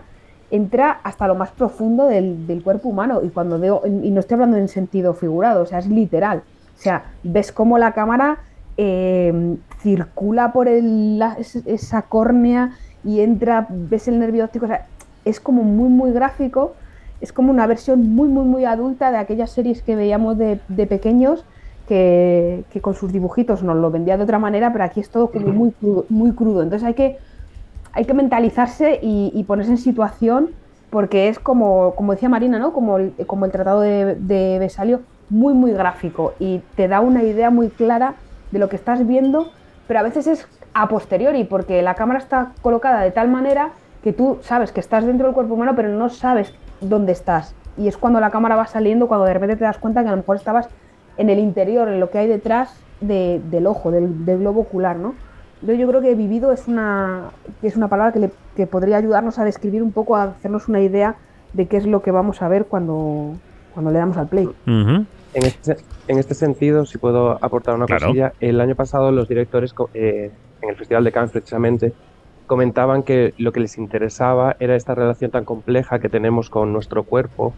entra 0.52 1.00
hasta 1.04 1.28
lo 1.28 1.36
más 1.36 1.52
profundo 1.52 2.08
del, 2.08 2.62
cuerpo 2.64 2.90
humano. 2.90 3.22
Y 3.24 3.30
cuando 3.30 3.60
veo, 3.60 3.82
y 3.86 4.12
no 4.12 4.20
estoy 4.20 4.36
hablando 4.36 4.58
en 4.58 4.68
sentido 4.68 5.14
figurado, 5.14 5.64
o 5.64 5.66
sea, 5.66 5.80
es 5.80 5.88
literal. 5.88 6.44
O 6.78 6.82
sea, 6.82 7.06
ves 7.24 7.52
cómo 7.52 7.78
la 7.78 7.94
cámara 7.94 8.38
em, 8.78 9.58
circula 9.84 10.54
por 10.54 10.68
esa 10.68 12.02
córnea 12.04 12.72
y 13.04 13.20
entra, 13.20 13.68
ves 13.70 14.08
el 14.08 14.18
nervio 14.18 14.46
óptico, 14.46 14.66
o 14.66 14.70
sea, 14.70 14.88
es 15.26 15.40
como 15.40 15.64
muy, 15.64 15.90
muy 15.90 16.12
gráfico. 16.12 16.74
Es 17.22 17.32
como 17.32 17.52
una 17.52 17.68
versión 17.68 18.16
muy, 18.16 18.28
muy, 18.28 18.44
muy 18.46 18.66
adulta 18.66 19.12
de 19.12 19.18
aquellas 19.18 19.52
series 19.52 19.82
que 19.82 19.96
veíamos 19.96 20.38
de, 20.38 20.60
de 20.68 20.88
pequeños 20.88 21.46
que, 21.88 22.64
con 22.82 22.96
sus 22.96 23.12
dibujitos 23.12 23.64
nos 23.64 23.76
lo 23.78 23.92
vendía 23.92 24.18
de 24.18 24.24
otra 24.24 24.40
manera, 24.40 24.72
pero 24.72 24.86
aquí 24.86 25.00
es 25.00 25.10
todo 25.10 25.28
como 25.28 25.48
muy 25.48 25.72
crudo. 25.80 26.06
Muy 26.10 26.32
crudo. 26.32 26.64
Entonces 26.64 26.86
hay 26.86 26.94
que, 26.94 27.18
hay 27.94 28.06
que 28.06 28.14
mentalizarse 28.14 29.00
y, 29.02 29.44
ponerse 29.48 29.72
en 29.72 29.78
situación 29.78 30.50
porque 30.90 31.28
es 31.28 31.40
como, 31.40 31.96
como 31.96 32.14
decía 32.14 32.30
Marina, 32.30 32.60
¿no? 32.60 32.72
como, 32.72 32.98
el, 32.98 33.14
como 33.26 33.46
el 33.46 33.52
tratado 33.52 33.82
de, 33.82 34.16
de 34.16 34.60
Besalio, 34.60 35.02
muy, 35.30 35.54
muy 35.54 35.72
gráfico 35.72 36.34
y 36.40 36.62
te 36.76 36.88
da 36.88 37.00
una 37.00 37.24
idea 37.24 37.50
muy 37.50 37.70
clara 37.70 38.14
de 38.52 38.60
lo 38.60 38.70
que 38.70 38.76
estás 38.76 39.08
viendo, 39.08 39.50
pero 39.88 40.00
a 40.00 40.04
veces 40.04 40.28
es 40.28 40.48
a 40.74 40.88
posteriori 40.88 41.44
porque 41.44 41.82
la 41.82 41.96
cámara 41.96 42.20
está 42.20 42.52
colocada 42.62 43.02
de 43.02 43.12
tal 43.12 43.30
manera 43.30 43.72
que 44.04 44.14
tú 44.14 44.40
sabes 44.42 44.72
que 44.72 44.80
estás 44.80 45.06
dentro 45.06 45.28
del 45.28 45.34
cuerpo 45.34 45.54
humano, 45.54 45.74
pero 45.76 45.90
no 45.90 46.10
sabes 46.10 46.54
dónde 46.82 47.14
estás. 47.14 47.56
Y 47.78 47.88
es 47.88 47.98
cuando 47.98 48.20
la 48.20 48.30
cámara 48.30 48.56
va 48.56 48.68
saliendo, 48.68 49.08
cuando 49.08 49.26
de 49.26 49.34
repente 49.34 49.56
te 49.56 49.64
das 49.64 49.78
cuenta 49.78 50.02
que 50.04 50.10
a 50.10 50.12
lo 50.12 50.18
mejor 50.18 50.36
estabas 50.36 50.68
en 51.18 51.30
el 51.30 51.40
interior, 51.40 51.88
en 51.88 52.00
lo 52.00 52.10
que 52.10 52.18
hay 52.18 52.28
detrás 52.28 52.76
del 53.00 53.68
ojo, 53.68 53.92
del, 53.92 54.14
globo 54.26 54.62
ocular, 54.62 54.96
¿no? 54.96 55.14
yo 55.62 55.88
creo 55.88 56.02
que 56.02 56.16
vivido 56.16 56.52
es 56.52 56.68
una, 56.68 57.32
es 57.62 57.78
una 57.78 57.88
palabra 57.88 58.12
que, 58.14 58.30
que, 58.56 58.68
podría 58.68 58.98
ayudarnos 58.98 59.40
a 59.40 59.46
describir 59.46 59.82
un 59.82 59.92
poco, 59.92 60.16
a 60.16 60.24
hacernos 60.24 60.68
una 60.68 60.82
idea 60.82 61.16
de 61.54 61.68
qué 61.68 61.78
es 61.78 61.86
lo 61.86 62.02
que 62.02 62.12
vamos 62.12 62.42
a 62.42 62.48
ver 62.50 62.66
cuando, 62.66 63.34
cuando 63.74 63.92
le 63.92 64.00
damos 64.00 64.18
al 64.18 64.28
play. 64.28 64.50
En, 65.34 65.46
este, 65.46 65.78
en, 66.08 66.20
este, 66.20 66.34
sentido, 66.34 66.86
si 66.86 66.98
puedo 66.98 67.44
aportar 67.44 67.76
una 67.76 67.88
cosilla, 67.88 68.34
el 68.40 68.62
año 68.62 68.76
pasado 68.76 69.12
los 69.12 69.28
directores 69.28 69.74
eh, 69.94 70.32
en 70.62 70.70
el 70.70 70.76
Festival 70.76 71.04
de 71.04 71.12
Cannes 71.12 71.32
precisamente 71.32 71.94
comentaban 72.48 73.04
que 73.04 73.34
lo 73.38 73.52
que 73.52 73.60
les 73.60 73.78
interesaba 73.78 74.56
era 74.60 74.76
esta 74.76 74.96
relación 74.96 75.32
tan 75.32 75.46
compleja 75.46 76.00
que 76.00 76.10
tenemos 76.10 76.50
con 76.50 76.74
nuestro 76.74 77.04
cuerpo, 77.04 77.54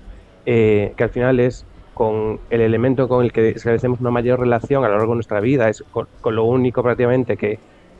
eh, 0.46 0.94
que 0.96 1.04
al 1.04 1.10
final 1.10 1.40
es 1.40 1.66
con 1.94 2.40
el 2.50 2.62
elemento 2.62 3.08
con 3.08 3.24
el 3.24 3.32
que 3.32 3.50
establecemos 3.50 4.00
una 4.02 4.12
mayor 4.12 4.40
relación 4.40 4.84
a 4.84 4.90
lo 4.90 4.98
largo 4.98 5.14
de 5.14 5.16
nuestra 5.16 5.40
vida, 5.40 5.70
es 5.70 5.84
con, 5.92 6.08
lo 6.36 6.44
único 6.44 6.84
prácticamente 6.84 7.38
que 7.38 7.58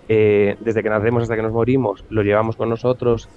eh, 0.08 0.58
desde 0.60 0.84
que 0.84 0.90
nacemos 0.90 1.24
hasta 1.24 1.36
que 1.36 1.42
nos 1.42 1.54
morimos 1.54 2.06
lo 2.10 2.22
llevamos 2.22 2.56
con 2.56 2.70
nosotros 2.70 3.28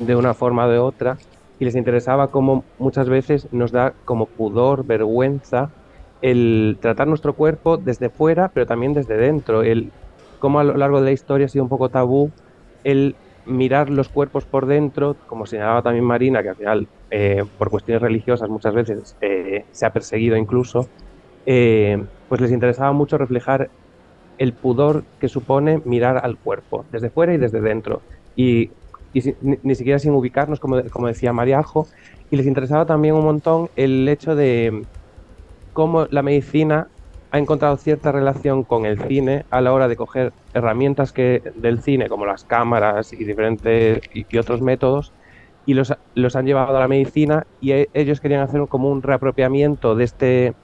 de 0.00 0.16
una 0.16 0.34
forma 0.34 0.66
o 0.66 0.70
de 0.70 0.78
otra, 0.78 1.18
y 1.58 1.64
les 1.64 1.74
interesaba 1.74 2.30
cómo 2.30 2.64
muchas 2.78 3.08
veces 3.08 3.48
nos 3.52 3.72
da 3.72 3.94
como 4.04 4.26
pudor, 4.26 4.86
vergüenza, 4.86 5.70
el 6.20 6.78
tratar 6.80 7.08
nuestro 7.08 7.34
cuerpo 7.34 7.76
desde 7.76 8.10
fuera, 8.10 8.50
pero 8.52 8.66
también 8.66 8.94
desde 8.94 9.16
dentro, 9.16 9.62
el 9.62 9.92
cómo 10.38 10.60
a 10.60 10.64
lo 10.64 10.76
largo 10.76 11.00
de 11.00 11.06
la 11.06 11.12
historia 11.12 11.46
ha 11.46 11.48
sido 11.48 11.64
un 11.64 11.68
poco 11.68 11.88
tabú 11.90 12.30
el 12.84 13.16
mirar 13.44 13.90
los 13.90 14.08
cuerpos 14.08 14.44
por 14.44 14.66
dentro, 14.66 15.16
como 15.26 15.46
señalaba 15.46 15.82
también 15.82 16.04
Marina, 16.04 16.42
que 16.42 16.50
al 16.50 16.56
final, 16.56 16.88
eh, 17.10 17.44
por 17.56 17.70
cuestiones 17.70 18.02
religiosas 18.02 18.48
muchas 18.48 18.74
veces 18.74 19.16
eh, 19.20 19.64
se 19.70 19.86
ha 19.86 19.92
perseguido 19.92 20.36
incluso, 20.36 20.90
eh, 21.46 22.04
pues 22.28 22.40
les 22.40 22.52
interesaba 22.52 22.92
mucho 22.92 23.16
reflejar 23.18 23.70
el 24.36 24.54
pudor 24.54 25.04
que 25.18 25.28
supone 25.28 25.82
mirar 25.84 26.20
al 26.24 26.38
cuerpo, 26.38 26.86
desde 26.90 27.10
fuera 27.10 27.34
y 27.34 27.38
desde 27.38 27.60
dentro. 27.60 28.02
Y, 28.36 28.70
ni, 29.12 29.74
siquiera 29.74 29.98
sin 29.98 30.12
ubicarnos, 30.12 30.60
como, 30.60 30.82
como 30.90 31.06
decía 31.06 31.32
Mariajo, 31.32 31.86
y 32.30 32.36
les 32.36 32.46
interesaba 32.46 32.86
también 32.86 33.14
un 33.14 33.24
montón 33.24 33.70
el 33.76 34.08
hecho 34.08 34.34
de 34.34 34.84
cómo 35.72 36.06
la 36.10 36.22
medicina 36.22 36.88
ha 37.30 37.38
encontrado 37.38 37.76
cierta 37.76 38.10
relación 38.12 38.64
con 38.64 38.86
el 38.86 39.00
cine 39.00 39.44
a 39.50 39.60
la 39.60 39.72
hora 39.72 39.88
de 39.88 39.96
coger 39.96 40.32
herramientas 40.54 41.12
que, 41.12 41.42
del 41.56 41.82
cine, 41.82 42.08
como 42.08 42.26
las 42.26 42.44
cámaras 42.44 43.12
y 43.12 43.24
diferentes 43.24 44.00
y, 44.12 44.38
otros 44.38 44.62
métodos, 44.62 45.12
y 45.66 45.74
los, 45.74 45.92
los, 46.14 46.36
han 46.36 46.46
llevado 46.46 46.76
a 46.76 46.80
la 46.80 46.88
medicina 46.88 47.46
y 47.60 47.72
e, 47.72 47.90
ellos 47.92 48.20
querían 48.20 48.40
hacer 48.40 48.66
como 48.68 48.90
un 48.90 49.02
reapropiamiento 49.02 49.94
de, 49.94 50.04
este, 50.04 50.54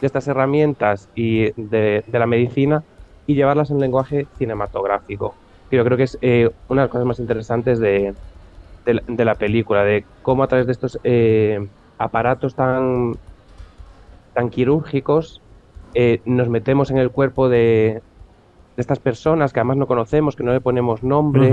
de 0.00 0.06
estas 0.06 0.26
herramientas 0.28 1.10
y 1.14 1.52
de, 1.60 2.02
de 2.06 2.18
la 2.18 2.26
medicina 2.26 2.82
y 3.26 3.34
llevarlas 3.34 3.70
en 3.70 3.78
lenguaje 3.78 4.26
cinematográfico. 4.38 5.34
Yo 5.70 5.84
creo 5.84 5.96
que 5.96 6.04
es 6.04 6.18
eh, 6.22 6.50
una 6.68 6.82
de 6.82 6.86
las 6.86 6.92
cosas 6.92 7.06
más 7.06 7.18
interesantes 7.18 7.78
de, 7.78 8.14
de, 8.84 9.24
la 9.24 9.34
película, 9.34 9.84
de 9.84 10.04
cómo 10.22 10.42
a 10.42 10.48
través 10.48 10.66
de 10.66 10.72
estos 10.72 10.98
eh, 11.04 11.66
aparatos 11.98 12.54
tan, 12.54 13.14
tan 14.34 14.48
quirúrgicos 14.48 15.42
eh, 15.94 16.20
nos 16.24 16.48
metemos 16.48 16.90
en 16.90 16.98
el 16.98 17.10
cuerpo 17.10 17.48
de, 17.48 18.00
estas 18.78 18.98
personas 19.00 19.52
que 19.52 19.60
además 19.60 19.76
no 19.76 19.86
conocemos, 19.86 20.36
que 20.36 20.44
no 20.44 20.52
le 20.52 20.60
ponemos 20.60 21.02
nombre. 21.02 21.52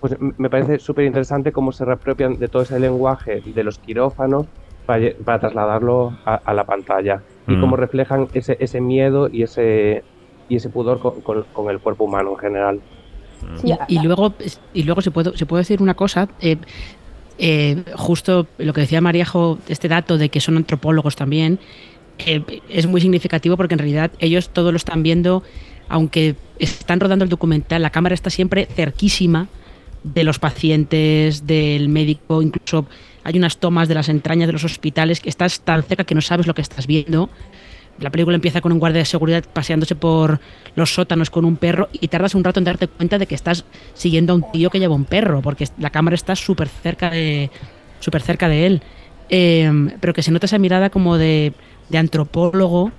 Pues 0.00 0.16
me 0.20 0.50
parece 0.50 0.78
súper 0.78 1.06
interesante 1.06 1.52
cómo 1.52 1.72
se 1.72 1.84
reapropian 1.84 2.38
de 2.38 2.48
todo 2.48 2.62
ese 2.62 2.78
lenguaje 2.78 3.40
de 3.40 3.64
los 3.64 3.78
quirófanos 3.78 4.46
para, 4.86 5.38
trasladarlo 5.38 6.12
a, 6.24 6.54
la 6.54 6.64
pantalla 6.64 7.22
y 7.46 7.58
cómo 7.60 7.76
mm. 7.76 7.80
reflejan 7.80 8.28
ese, 8.32 8.56
ese 8.60 8.80
miedo 8.80 9.28
y 9.28 9.42
ese, 9.42 10.04
y 10.48 10.56
ese 10.56 10.68
pudor 10.68 10.98
con, 11.00 11.70
el 11.70 11.78
cuerpo 11.80 12.04
humano 12.04 12.30
en 12.32 12.38
general. 12.38 12.80
y, 13.88 13.98
luego, 14.00 14.34
y 14.72 14.82
luego 14.82 15.00
se 15.00 15.10
puede, 15.10 15.36
se 15.36 15.46
puede 15.46 15.62
decir 15.62 15.82
una 15.82 15.94
cosa. 15.94 16.28
Eh, 16.40 16.56
eh, 17.38 17.84
justo 17.94 18.46
lo 18.58 18.72
que 18.72 18.80
decía 18.80 19.00
Mariajo, 19.00 19.58
este 19.68 19.88
dato 19.88 20.18
de 20.18 20.28
que 20.28 20.40
son 20.40 20.56
antropólogos 20.56 21.14
también, 21.16 21.58
es 22.18 22.86
muy 22.86 23.00
significativo 23.00 23.56
porque 23.56 23.74
en 23.74 23.78
realidad 23.78 24.10
ellos 24.18 24.48
todo 24.48 24.72
lo 24.72 24.76
están 24.76 25.04
viendo, 25.04 25.44
aunque 25.88 26.34
están 26.58 26.98
rodando 26.98 27.24
el 27.24 27.28
documental, 27.28 27.80
la 27.80 27.90
cámara 27.90 28.14
está 28.14 28.28
siempre 28.28 28.66
cerquísima 28.66 29.46
de 30.02 30.24
los 30.24 30.38
pacientes, 30.38 31.46
del 31.46 31.88
médico, 31.88 32.42
incluso 32.42 32.86
hay 33.24 33.36
unas 33.36 33.58
tomas 33.58 33.88
de 33.88 33.94
las 33.94 34.08
entrañas 34.08 34.46
de 34.46 34.52
los 34.52 34.64
hospitales 34.64 35.20
que 35.20 35.28
estás 35.28 35.60
tan 35.60 35.82
cerca 35.82 36.04
que 36.04 36.14
no 36.14 36.20
sabes 36.20 36.46
lo 36.46 36.54
que 36.54 36.62
estás 36.62 36.86
viendo. 36.86 37.28
La 38.00 38.10
película 38.10 38.36
empieza 38.36 38.60
con 38.60 38.72
un 38.72 38.78
guardia 38.78 39.00
de 39.00 39.04
seguridad 39.04 39.44
paseándose 39.52 39.94
por 39.94 40.40
los 40.76 40.94
sótanos 40.94 41.30
con 41.30 41.44
un 41.44 41.56
perro 41.56 41.88
y 41.92 42.08
tardas 42.08 42.34
un 42.34 42.44
rato 42.44 42.60
en 42.60 42.64
darte 42.64 42.86
cuenta 42.86 43.18
de 43.18 43.26
que 43.26 43.34
estás 43.34 43.64
siguiendo 43.94 44.32
a 44.32 44.36
un 44.36 44.50
tío 44.52 44.70
que 44.70 44.78
lleva 44.78 44.94
un 44.94 45.04
perro, 45.04 45.42
porque 45.42 45.66
la 45.78 45.90
cámara 45.90 46.14
está 46.14 46.36
súper 46.36 46.68
cerca 46.68 47.10
de 47.10 47.50
súper 48.00 48.22
cerca 48.22 48.48
de 48.48 48.66
él. 48.66 48.82
Em, 49.30 49.90
pero 50.00 50.14
que 50.14 50.22
se 50.22 50.30
nota 50.30 50.46
esa 50.46 50.58
mirada 50.58 50.88
como 50.90 51.18
de 51.18 51.52
de 51.88 51.98
antropólogo, 51.98 52.92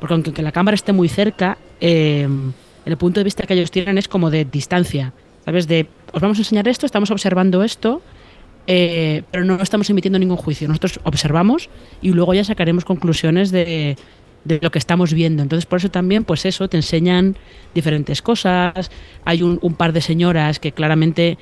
porque 0.00 0.14
aunque 0.14 0.42
la 0.42 0.52
cámara 0.52 0.74
esté 0.74 0.92
muy 0.92 1.08
cerca, 1.08 1.58
eh, 1.80 2.28
el 2.84 2.96
punto 2.96 3.20
de 3.20 3.24
vista 3.24 3.46
que 3.46 3.54
ellos 3.54 3.70
tienen 3.70 3.98
es 3.98 4.08
como 4.08 4.30
de 4.30 4.44
distancia, 4.44 5.12
¿sabes? 5.44 5.68
De, 5.68 5.86
os 6.12 6.20
vamos 6.20 6.38
a 6.38 6.40
enseñar 6.40 6.66
esto, 6.68 6.86
estamos 6.86 7.10
observando 7.10 7.62
esto, 7.62 8.02
eh, 8.66 9.22
pero 9.30 9.44
no 9.44 9.60
estamos 9.60 9.88
emitiendo 9.90 10.18
ningún 10.18 10.36
juicio. 10.36 10.68
Nosotros 10.68 11.00
observamos 11.04 11.68
y 12.00 12.10
luego 12.10 12.34
ya 12.34 12.44
sacaremos 12.44 12.84
conclusiones 12.84 13.50
de, 13.50 13.96
de 14.44 14.58
lo 14.60 14.70
que 14.70 14.78
estamos 14.78 15.12
viendo. 15.12 15.42
Entonces, 15.42 15.66
por 15.66 15.78
eso 15.78 15.90
también, 15.90 16.24
pues 16.24 16.44
eso, 16.44 16.68
te 16.68 16.76
enseñan 16.76 17.36
diferentes 17.74 18.22
cosas. 18.22 18.90
Hay 19.24 19.42
un, 19.42 19.58
par 19.74 19.92
de 19.92 20.00
señoras 20.00 20.58
que 20.58 20.72
claramente 20.72 21.38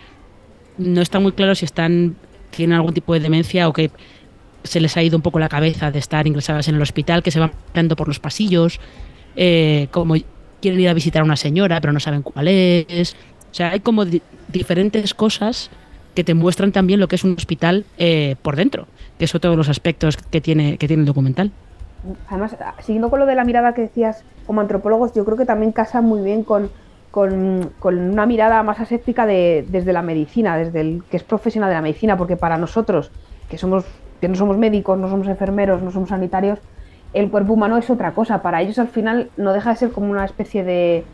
no 0.78 1.00
está 1.00 1.20
muy 1.20 1.32
claro 1.32 1.54
si 1.54 1.64
están 1.64 2.16
tienen 2.50 2.76
algún 2.76 2.92
tipo 2.92 3.14
de 3.14 3.20
demencia 3.20 3.68
o 3.68 3.72
que 3.72 3.90
se 4.64 4.80
les 4.80 4.96
ha 4.96 5.02
ido 5.02 5.16
un 5.16 5.22
poco 5.22 5.38
la 5.38 5.48
cabeza 5.48 5.90
de 5.90 5.98
estar 5.98 6.26
ingresadas 6.26 6.68
en 6.68 6.74
el 6.74 6.82
hospital, 6.82 7.22
que 7.22 7.30
se 7.30 7.38
van 7.38 7.52
dando 7.72 7.96
por 7.96 8.08
los 8.08 8.18
pasillos, 8.18 8.80
eh, 9.36 9.86
como 9.92 10.14
quieren 10.60 10.80
ir 10.80 10.88
a 10.88 10.94
visitar 10.94 11.22
a 11.22 11.24
una 11.24 11.36
señora, 11.36 11.80
pero 11.80 11.92
no 11.92 12.00
saben 12.00 12.22
cuál 12.22 12.48
es. 12.48 13.14
O 13.50 13.54
sea, 13.54 13.70
hay 13.70 13.80
como 13.80 14.04
diferentes 14.48 15.14
cosas 15.14 15.70
que 16.14 16.24
te 16.24 16.34
muestran 16.34 16.72
también 16.72 17.00
lo 17.00 17.08
que 17.08 17.16
es 17.16 17.24
un 17.24 17.34
hospital 17.34 17.84
eh, 17.96 18.36
por 18.42 18.56
dentro, 18.56 18.88
que 19.18 19.26
son 19.26 19.40
todos 19.40 19.56
los 19.56 19.68
aspectos 19.68 20.16
que 20.16 20.40
tiene, 20.40 20.76
que 20.76 20.88
tiene 20.88 21.02
el 21.02 21.06
documental. 21.06 21.52
Además, 22.28 22.56
siguiendo 22.80 23.10
con 23.10 23.20
lo 23.20 23.26
de 23.26 23.34
la 23.34 23.44
mirada 23.44 23.74
que 23.74 23.82
decías 23.82 24.24
como 24.46 24.60
antropólogos, 24.60 25.12
yo 25.14 25.24
creo 25.24 25.36
que 25.36 25.46
también 25.46 25.72
casa 25.72 26.00
muy 26.00 26.22
bien 26.22 26.44
con, 26.44 26.70
con, 27.10 27.72
una 27.82 28.26
mirada 28.26 28.62
más 28.62 28.80
aséptica 28.80 29.26
de, 29.26 29.66
desde 29.68 29.92
la 29.92 30.02
medicina, 30.02 30.56
desde 30.56 30.80
el 30.80 31.02
que 31.10 31.16
es 31.16 31.24
profesional 31.24 31.70
de 31.70 31.74
la 31.74 31.82
medicina, 31.82 32.16
porque 32.16 32.36
para 32.36 32.56
nosotros, 32.56 33.10
que 33.48 33.58
somos 33.58 33.84
que 34.20 34.28
no 34.28 34.34
somos 34.34 34.58
médicos, 34.58 34.98
no 34.98 35.08
somos 35.08 35.26
enfermeros, 35.28 35.82
no 35.82 35.90
somos 35.90 36.10
sanitarios, 36.10 36.58
el 37.12 37.30
cuerpo 37.30 37.54
humano 37.54 37.76
es 37.78 37.90
otra 37.90 38.12
cosa. 38.12 38.42
Para 38.42 38.60
ellos 38.62 38.78
al 38.78 38.88
final 38.88 39.30
no 39.36 39.52
deja 39.52 39.70
de 39.70 39.76
ser 39.76 39.90
como 39.90 40.10
una 40.10 40.24
especie 40.24 40.62
de, 40.62 41.04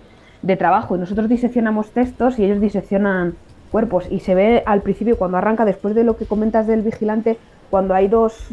trabajo 0.58 0.94
y 0.94 1.00
nosotros 1.00 1.28
diseccionamos 1.28 1.90
textos 1.90 2.38
y 2.38 2.44
ellos 2.44 2.60
diseccionan 2.60 3.34
cuerpos 3.72 4.06
y 4.08 4.20
se 4.20 4.36
ve 4.36 4.62
al 4.64 4.80
principio 4.82 5.18
cuando 5.18 5.38
arranca, 5.38 5.64
después 5.64 5.94
de 5.96 6.04
lo 6.04 6.16
que 6.16 6.24
comentas 6.24 6.68
del 6.68 6.82
vigilante, 6.82 7.36
cuando 7.68 7.94
hay 7.94 8.06
dos, 8.06 8.48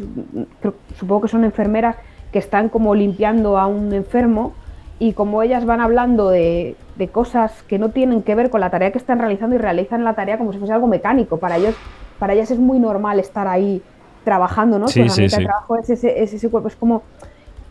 supongo 0.96 1.22
que 1.22 1.28
son 1.28 1.44
enfermeras, 1.44 1.96
que 2.34 2.40
están 2.40 2.68
como 2.68 2.96
limpiando 2.96 3.58
a 3.58 3.68
un 3.68 3.92
enfermo 3.92 4.54
y 4.98 5.12
como 5.12 5.40
ellas 5.40 5.64
van 5.66 5.80
hablando 5.80 6.30
de, 6.30 6.74
de, 6.96 7.06
cosas 7.06 7.62
que 7.68 7.78
no 7.78 7.90
tienen 7.90 8.22
que 8.22 8.34
ver 8.34 8.50
con 8.50 8.60
la 8.60 8.70
tarea 8.70 8.90
que 8.90 8.98
están 8.98 9.20
realizando 9.20 9.54
y 9.54 9.58
realizan 9.60 10.02
la 10.02 10.14
tarea 10.14 10.36
como 10.36 10.52
si 10.52 10.58
fuese 10.58 10.72
algo 10.72 10.88
mecánico. 10.88 11.36
Para 11.36 11.58
ellos, 11.58 11.76
para 12.18 12.32
ellas 12.32 12.50
es 12.50 12.58
muy 12.58 12.80
normal 12.80 13.20
estar 13.20 13.46
ahí 13.46 13.82
trabajando, 14.24 14.80
¿no? 14.80 14.88
Sí, 14.88 15.08
sí, 15.10 15.28
sí. 15.28 15.44
trabajo 15.44 15.76
es 15.76 15.90
ese, 15.90 16.24
es 16.24 16.34
ese, 16.34 16.50
cuerpo, 16.50 16.66
es 16.66 16.74
como... 16.74 17.04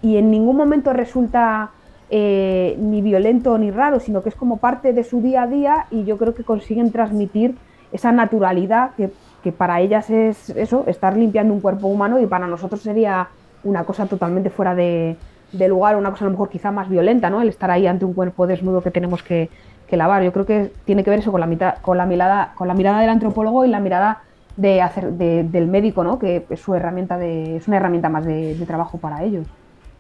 Y 0.02 0.16
en 0.16 0.32
ningún 0.32 0.56
momento 0.56 0.94
resulta 0.94 1.72
eh, 2.10 2.78
ni 2.80 3.02
violento 3.02 3.58
ni 3.58 3.70
raro, 3.70 4.00
sino 4.00 4.24
que 4.24 4.30
es 4.30 4.36
como 4.36 4.60
parte 4.60 4.94
de 4.94 5.04
su 5.04 5.20
día 5.20 5.42
a 5.42 5.48
día 5.48 5.88
y 5.92 6.06
yo 6.06 6.18
creo 6.18 6.34
que 6.34 6.46
consiguen 6.46 6.94
transmitir 6.94 7.56
esa 7.92 8.14
naturalidad 8.14 8.92
que, 8.96 9.12
que 9.44 9.52
para 9.52 9.82
ellas 9.82 10.10
es 10.10 10.52
eso, 10.52 10.86
estar 10.88 11.18
limpiando 11.18 11.54
un 11.54 11.60
cuerpo 11.60 11.88
humano 11.88 12.22
y 12.22 12.28
para 12.28 12.48
nosotros 12.48 12.82
sería 12.82 13.28
una 13.64 13.84
cosa 13.84 14.06
totalmente 14.06 14.50
fuera 14.50 14.76
de, 14.76 15.18
de 15.52 15.68
lugar, 15.68 15.96
una 15.96 16.12
cosa 16.12 16.26
a 16.26 16.28
lo 16.28 16.32
mejor 16.32 16.50
quizá 16.50 16.72
más 16.72 16.90
violenta, 16.90 17.30
¿no? 17.30 17.42
El 17.42 17.50
estar 17.50 17.72
ahí 17.72 17.88
ante 17.88 18.06
un 18.06 18.14
cuerpo 18.14 18.48
desnudo 18.48 18.82
que 18.82 18.92
tenemos 18.92 19.24
que, 19.24 19.50
que 19.88 19.98
lavar. 19.98 20.24
Yo 20.24 20.34
creo 20.34 20.46
que 20.46 20.72
tiene 20.86 21.04
que 21.04 21.10
ver 21.10 21.20
eso 21.20 21.32
con 21.32 21.40
la, 21.40 21.48
mitad, 21.48 21.76
con 21.82 21.98
la 21.98 22.06
mirada, 22.06 22.54
con 22.56 22.68
la 22.68 22.74
mirada 22.74 23.00
del 23.00 23.10
antropólogo 23.10 23.66
y 23.66 23.70
la 23.70 23.80
mirada 23.80 24.24
de 24.58 24.82
hacer 24.82 25.14
del 25.14 25.68
médico, 25.68 26.04
¿no? 26.04 26.20
Que 26.20 26.46
es 26.50 26.60
su 26.60 26.76
herramienta 26.76 27.18
de, 27.18 27.58
es 27.58 27.68
una 27.68 27.78
herramienta 27.78 28.10
más 28.10 28.26
de, 28.26 28.56
trabajo 28.68 28.98
para 28.98 29.24
ellos. 29.24 29.48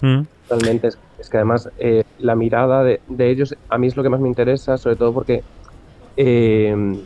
Mm. 0.01 0.21
Totalmente, 0.47 0.89
es, 1.17 1.29
que 1.29 1.37
además 1.37 1.69
eh, 1.79 2.03
la 2.19 2.35
mirada 2.35 2.83
de, 2.83 2.99
ellos 3.19 3.55
a 3.69 3.77
mí 3.77 3.87
es 3.87 3.95
lo 3.95 4.03
que 4.03 4.09
más 4.09 4.19
me 4.19 4.27
interesa, 4.27 4.77
sobre 4.77 4.95
todo 4.95 5.13
porque, 5.13 5.43
eh, 6.17 7.01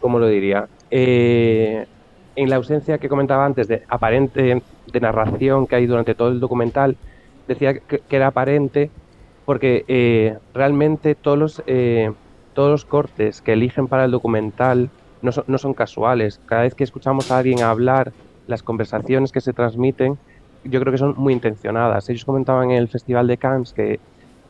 ¿cómo 0.00 0.18
lo 0.18 0.28
diría? 0.28 0.68
Eh, 0.90 1.86
en 2.36 2.50
la 2.50 2.56
ausencia 2.56 2.98
que 2.98 3.08
comentaba 3.08 3.44
antes 3.44 3.68
de 3.68 3.82
aparente 3.88 4.62
de 4.92 5.00
narración 5.00 5.66
que 5.66 5.76
hay 5.76 5.86
durante 5.86 6.14
todo 6.14 6.28
el 6.28 6.40
documental, 6.40 6.96
decía 7.48 7.78
que, 7.78 8.02
era 8.10 8.28
aparente 8.28 8.90
porque 9.44 9.84
eh, 9.88 10.38
realmente 10.54 11.14
todos 11.14 11.38
los, 11.38 11.62
todos 12.54 12.70
los 12.70 12.84
cortes 12.86 13.42
que 13.42 13.52
eligen 13.52 13.88
para 13.88 14.06
el 14.06 14.10
documental 14.10 14.88
no 15.24 15.58
son, 15.58 15.74
casuales. 15.74 16.40
Cada 16.46 16.62
vez 16.62 16.74
que 16.74 16.84
escuchamos 16.84 17.30
a 17.30 17.38
alguien 17.38 17.62
hablar, 17.62 18.12
las 18.46 18.62
conversaciones 18.62 19.32
que 19.32 19.40
se 19.40 19.52
transmiten, 19.52 20.18
yo 20.64 20.80
creo 20.80 20.92
que 20.92 20.98
son 20.98 21.14
muy 21.16 21.32
intencionadas. 21.32 22.08
Ellos 22.10 22.24
comentaban 22.24 22.70
en 22.70 22.76
el 22.76 22.88
Festival 22.88 23.26
de 23.26 23.38
Cannes 23.38 23.72
que 23.72 24.00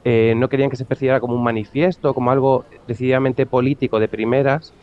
eh, 0.05 0.35
no 0.37 0.49
querían 0.49 0.71
que 0.71 0.77
se 0.77 0.85
percibiera 0.85 1.21
como 1.21 1.35
un 1.35 1.45
manifiesto, 1.45 2.13
como 2.13 2.31
algo 2.31 2.65
decididamente 2.87 3.47
político 3.47 4.01
de 4.01 4.09
primeras, 4.09 4.75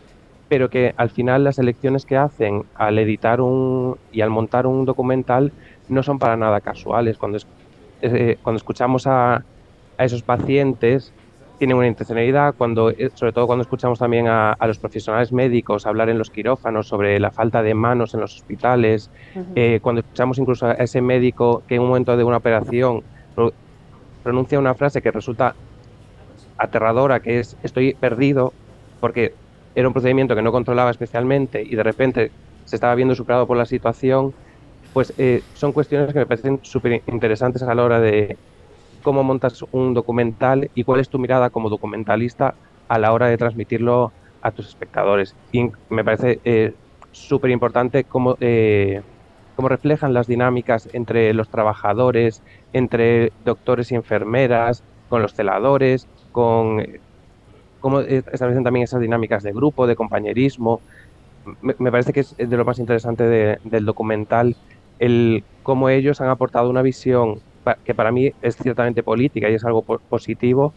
pero 0.51 0.69
que 0.69 0.93
al 0.97 1.09
final 1.09 1.45
las 1.45 1.59
elecciones 1.59 2.05
que 2.05 2.17
hacen 2.17 2.65
al 2.75 2.99
editar 2.99 3.39
un 3.39 3.95
y 4.11 4.19
al 4.19 4.29
montar 4.29 4.67
un 4.67 4.83
documental 4.83 5.53
no 5.87 6.03
son 6.03 6.19
para 6.19 6.35
nada 6.35 6.59
casuales. 6.59 7.17
Cuando, 7.17 7.37
eh, 8.01 8.35
cuando 8.43 8.57
escuchamos 8.57 9.07
a, 9.07 9.35
a 9.35 10.03
esos 10.03 10.23
pacientes, 10.23 11.13
tienen 11.57 11.77
una 11.77 11.87
intencionalidad, 11.87 12.53
cuando, 12.57 12.89
eh, 12.89 13.11
sobre 13.13 13.31
todo 13.31 13.47
cuando 13.47 13.61
escuchamos 13.61 13.97
también 13.97 14.27
a, 14.27 14.57
los 14.67 14.77
profesionales 14.77 15.31
médicos 15.31 15.85
hablar 15.85 16.09
en 16.09 16.17
los 16.17 16.29
quirófanos 16.29 16.85
sobre 16.85 17.17
la 17.17 17.31
falta 17.31 17.63
de 17.63 17.73
manos 17.73 18.13
en 18.13 18.19
los 18.19 18.35
hospitales, 18.35 19.09
eh, 19.55 19.79
cuando 19.81 20.01
escuchamos 20.01 20.37
incluso 20.37 20.65
a 20.65 20.73
ese 20.73 20.99
médico 20.99 21.63
que 21.65 21.75
en 21.75 21.83
un 21.83 21.87
momento 21.87 22.17
de 22.17 22.25
una 22.25 22.35
operación 22.35 23.03
pronuncia 24.21 24.59
una 24.59 24.73
frase 24.73 25.01
que 25.01 25.11
resulta 25.11 25.55
aterradora, 26.57 27.21
que 27.21 27.39
es 27.39 27.55
estoy 27.63 27.93
perdido, 27.93 28.51
porque 28.99 29.33
era 29.75 29.87
un 29.87 29.93
procedimiento 29.93 30.35
que 30.35 30.41
no 30.41 30.51
controlaba 30.51 30.91
especialmente 30.91 31.61
y 31.63 31.75
de 31.75 31.83
repente 31.83 32.31
se 32.65 32.75
estaba 32.75 32.95
viendo 32.95 33.15
superado 33.15 33.47
por 33.47 33.57
la 33.57 33.65
situación, 33.65 34.33
pues 34.93 35.13
eh, 35.17 35.41
son 35.53 35.71
cuestiones 35.73 36.13
que 36.13 36.19
me 36.19 36.25
parecen 36.25 36.59
súper 36.63 37.03
interesantes 37.07 37.63
a 37.63 37.73
la 37.73 37.83
hora 37.83 37.99
de, 37.99 38.37
cómo 39.01 39.23
montas 39.23 39.63
un 39.71 39.93
documental 39.93 40.69
y 40.73 40.83
cuál 40.83 40.99
es 40.99 41.09
tu 41.09 41.19
mirada 41.19 41.49
como 41.49 41.69
documentalista 41.69 42.55
a 42.87 42.99
la 42.99 43.13
hora 43.13 43.27
de 43.27 43.37
transmitirlo 43.37 44.13
a 44.41 44.51
tus 44.51 44.67
espectadores. 44.67 45.35
Y 45.51 45.69
me 45.89 46.03
parece 46.03 46.39
eh, 46.43 46.73
súper 47.11 47.51
importante 47.51 48.05
cómo, 48.05 48.37
eh, 48.39 49.01
cómo 49.55 49.69
reflejan 49.69 50.13
las 50.13 50.27
dinámicas 50.27 50.89
entre 50.93 51.33
los 51.33 51.49
trabajadores, 51.49 52.43
entre 52.73 53.33
doctores 53.43 53.91
y 53.91 53.95
enfermeras, 53.95 54.83
con 55.07 55.21
los 55.21 55.33
celadores, 55.33 56.07
con 56.31 56.85
cómo 57.81 57.99
establecen 57.99 58.63
también 58.63 58.85
esas 58.85 59.01
dinámicas 59.01 59.43
de 59.43 59.51
grupo, 59.51 59.87
de 59.87 59.95
compañerismo. 59.95 60.79
Me, 61.61 61.91
parece 61.91 62.13
que 62.13 62.21
es 62.21 62.37
de 62.37 62.55
lo 62.55 62.63
más 62.63 62.79
interesante 62.79 63.23
del 63.63 63.85
documental 63.85 64.55
el 64.99 65.43
cómo 65.63 65.89
ellos 65.89 66.21
han 66.21 66.29
aportado 66.29 66.69
una 66.69 66.83
visión 66.83 67.39
que 67.83 67.95
para 67.95 68.11
mí 68.11 68.31
es 68.41 68.55
ciertamente 68.55 69.01
política 69.01 69.49
y 69.49 69.55
es 69.55 69.65
algo 69.65 69.81
positivo 69.81 70.73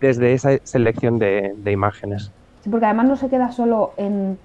desde 0.00 0.32
esa 0.32 0.58
selección 0.64 1.18
de, 1.18 1.54
imágenes. 1.66 2.32
Sí, 2.62 2.70
porque 2.70 2.86
además 2.86 3.06
no 3.06 3.16
se 3.16 3.28
queda 3.28 3.52
solo 3.52 3.92
en 3.96 4.38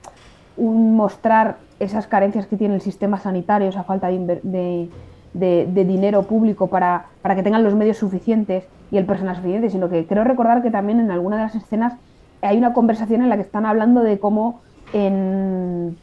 un 0.57 0.95
mostrar 0.95 1.57
esas 1.79 2.07
carencias 2.07 2.45
que 2.45 2.55
tiene 2.55 2.75
el 2.75 2.81
sistema 2.81 3.19
sanitario, 3.19 3.67
esa 3.67 3.83
falta 3.83 4.07
de, 4.07 4.89
de, 5.33 5.85
dinero 5.85 6.23
público 6.23 6.67
para, 6.67 7.07
para, 7.21 7.35
que 7.35 7.43
tengan 7.43 7.63
los 7.63 7.73
medios 7.73 7.97
suficientes 7.97 8.65
y 8.91 8.97
el 8.97 9.05
personal 9.05 9.35
suficiente, 9.35 9.69
sino 9.69 9.89
que 9.89 10.05
creo 10.05 10.23
recordar 10.23 10.61
que 10.61 10.71
también 10.71 10.99
en 10.99 11.11
alguna 11.11 11.37
de 11.37 11.43
las 11.43 11.55
escenas 11.55 11.93
hay 12.41 12.57
una 12.57 12.73
conversación 12.73 13.21
en 13.21 13.29
la 13.29 13.35
que 13.35 13.41
están 13.41 13.65
hablando 13.65 14.01
de 14.01 14.19
cómo 14.19 14.61
en, 14.93 15.97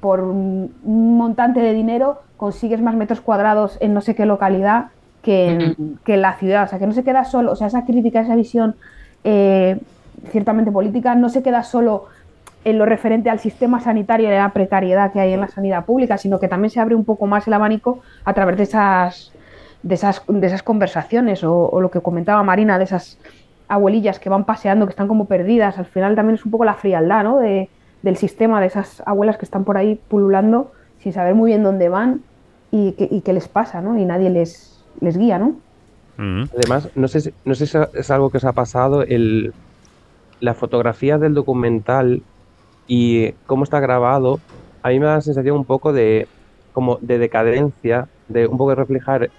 por 0.00 0.20
un 0.20 0.72
montante 1.16 1.60
de 1.60 1.72
dinero 1.72 2.20
consigues 2.36 2.80
más 2.80 2.94
metros 2.94 3.20
cuadrados 3.20 3.78
en 3.80 3.94
no 3.94 4.00
sé 4.00 4.14
qué 4.14 4.26
localidad 4.26 4.86
que 5.22 5.48
en, 5.48 5.98
que 6.04 6.16
la 6.16 6.34
ciudad. 6.34 6.64
O 6.64 6.68
sea, 6.68 6.78
que 6.78 6.86
no 6.86 6.92
se 6.92 7.04
queda 7.04 7.24
solo, 7.24 7.52
o 7.52 7.56
sea, 7.56 7.66
esa 7.66 7.84
crítica, 7.84 8.20
esa 8.20 8.36
visión 8.36 8.76
eh, 9.24 9.80
ciertamente 10.30 10.70
política 10.70 11.14
no 11.14 11.28
se 11.28 11.42
queda 11.42 11.62
solo 11.62 12.06
en 12.64 12.78
lo 12.78 12.86
referente 12.86 13.28
al 13.28 13.40
sistema 13.40 13.80
sanitario 13.80 14.28
y 14.28 14.32
a 14.32 14.38
la 14.38 14.48
precariedad 14.50 15.12
que 15.12 15.20
hay 15.20 15.32
en 15.32 15.40
la 15.40 15.48
sanidad 15.48 15.84
pública, 15.84 16.16
sino 16.16 16.40
que 16.40 16.48
también 16.48 16.70
se 16.70 16.80
abre 16.80 16.94
un 16.94 17.04
poco 17.04 17.26
más 17.26 17.46
el 17.46 17.52
abanico 17.52 18.00
a 18.24 18.32
través 18.32 18.56
de 18.56 18.62
esas, 18.62 19.32
de 19.84 19.94
esas, 19.94 20.22
de 20.26 20.46
esas 20.46 20.62
conversaciones 20.62 21.44
o, 21.44 21.68
o 21.68 21.80
lo 21.80 21.90
que 21.90 22.00
comentaba 22.00 22.42
Marina, 22.42 22.78
de 22.78 22.84
esas 22.84 23.18
abuelillas 23.68 24.18
que 24.18 24.30
van 24.30 24.44
paseando, 24.44 24.86
que 24.86 24.90
están 24.90 25.08
como 25.08 25.26
perdidas. 25.26 25.78
Al 25.78 25.84
final 25.84 26.16
también 26.16 26.36
es 26.36 26.44
un 26.44 26.50
poco 26.50 26.64
la 26.64 26.74
frialdad 26.74 27.22
¿no? 27.22 27.38
de, 27.38 27.68
del 28.02 28.16
sistema, 28.16 28.60
de 28.60 28.66
esas 28.66 29.02
abuelas 29.06 29.36
que 29.36 29.44
están 29.44 29.64
por 29.64 29.76
ahí 29.76 30.00
pululando 30.08 30.72
sin 30.98 31.12
saber 31.12 31.34
muy 31.34 31.50
bien 31.50 31.62
dónde 31.62 31.88
van 31.88 32.22
y, 32.70 32.92
qué 32.92 33.32
les 33.32 33.46
pasa, 33.46 33.80
¿no? 33.80 33.96
Y 33.96 34.04
nadie 34.04 34.30
les, 34.30 34.82
les 35.00 35.16
guía, 35.16 35.38
¿no? 35.38 35.54
Además, 36.18 36.88
no 36.96 37.06
sé, 37.06 37.20
si, 37.20 37.34
no 37.44 37.54
sé 37.54 37.66
si 37.66 37.78
es 37.92 38.10
algo 38.10 38.30
que 38.30 38.38
os 38.38 38.44
ha 38.44 38.52
pasado, 38.52 39.02
el, 39.02 39.52
la 40.40 40.54
fotografía 40.54 41.18
del 41.18 41.34
documental 41.34 42.22
y 42.88 43.32
cómo 43.46 43.62
está 43.62 43.78
grabado, 43.78 44.40
a 44.82 44.88
mí 44.88 44.98
me 44.98 45.06
da 45.06 45.14
la 45.14 45.20
sensación 45.20 45.56
un 45.56 45.64
poco 45.64 45.92
de 45.92 46.26
como 46.72 46.98
de 47.00 47.18
decadencia, 47.18 48.08
de 48.28 48.48
un 48.48 48.58
poco 48.58 48.70
de 48.70 48.76
reflejar 48.76 49.30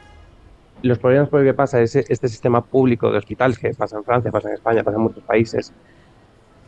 los 0.81 0.99
problemas 0.99 1.29
por 1.29 1.41
los 1.41 1.49
que 1.49 1.53
pasa 1.53 1.81
ese, 1.81 2.05
este 2.07 2.27
sistema 2.27 2.63
público 2.63 3.11
de 3.11 3.17
hospitales, 3.17 3.57
que 3.57 3.73
pasa 3.73 3.97
en 3.97 4.03
Francia, 4.03 4.31
pasa 4.31 4.49
en 4.49 4.55
España, 4.55 4.83
pasa 4.83 4.97
en 4.97 5.03
muchos 5.03 5.23
países. 5.23 5.73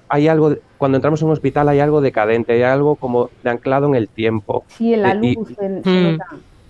Hay 0.10 0.28
algo, 0.28 0.56
cuando 0.78 0.98
entramos 0.98 1.22
en 1.22 1.28
un 1.28 1.34
hospital 1.34 1.68
hay 1.70 1.80
algo 1.80 2.00
decadente, 2.02 2.54
hay 2.54 2.64
algo 2.64 2.96
como 2.96 3.30
de 3.44 3.50
anclado 3.50 3.88
en 3.88 3.96
el 3.96 4.08
tiempo. 4.08 4.64
Sí, 4.68 4.94
en 4.94 5.02
la 5.02 5.14
luz, 5.14 5.50
en, 5.60 5.84
se 5.84 5.90
mm. 5.90 6.12
nota. 6.12 6.26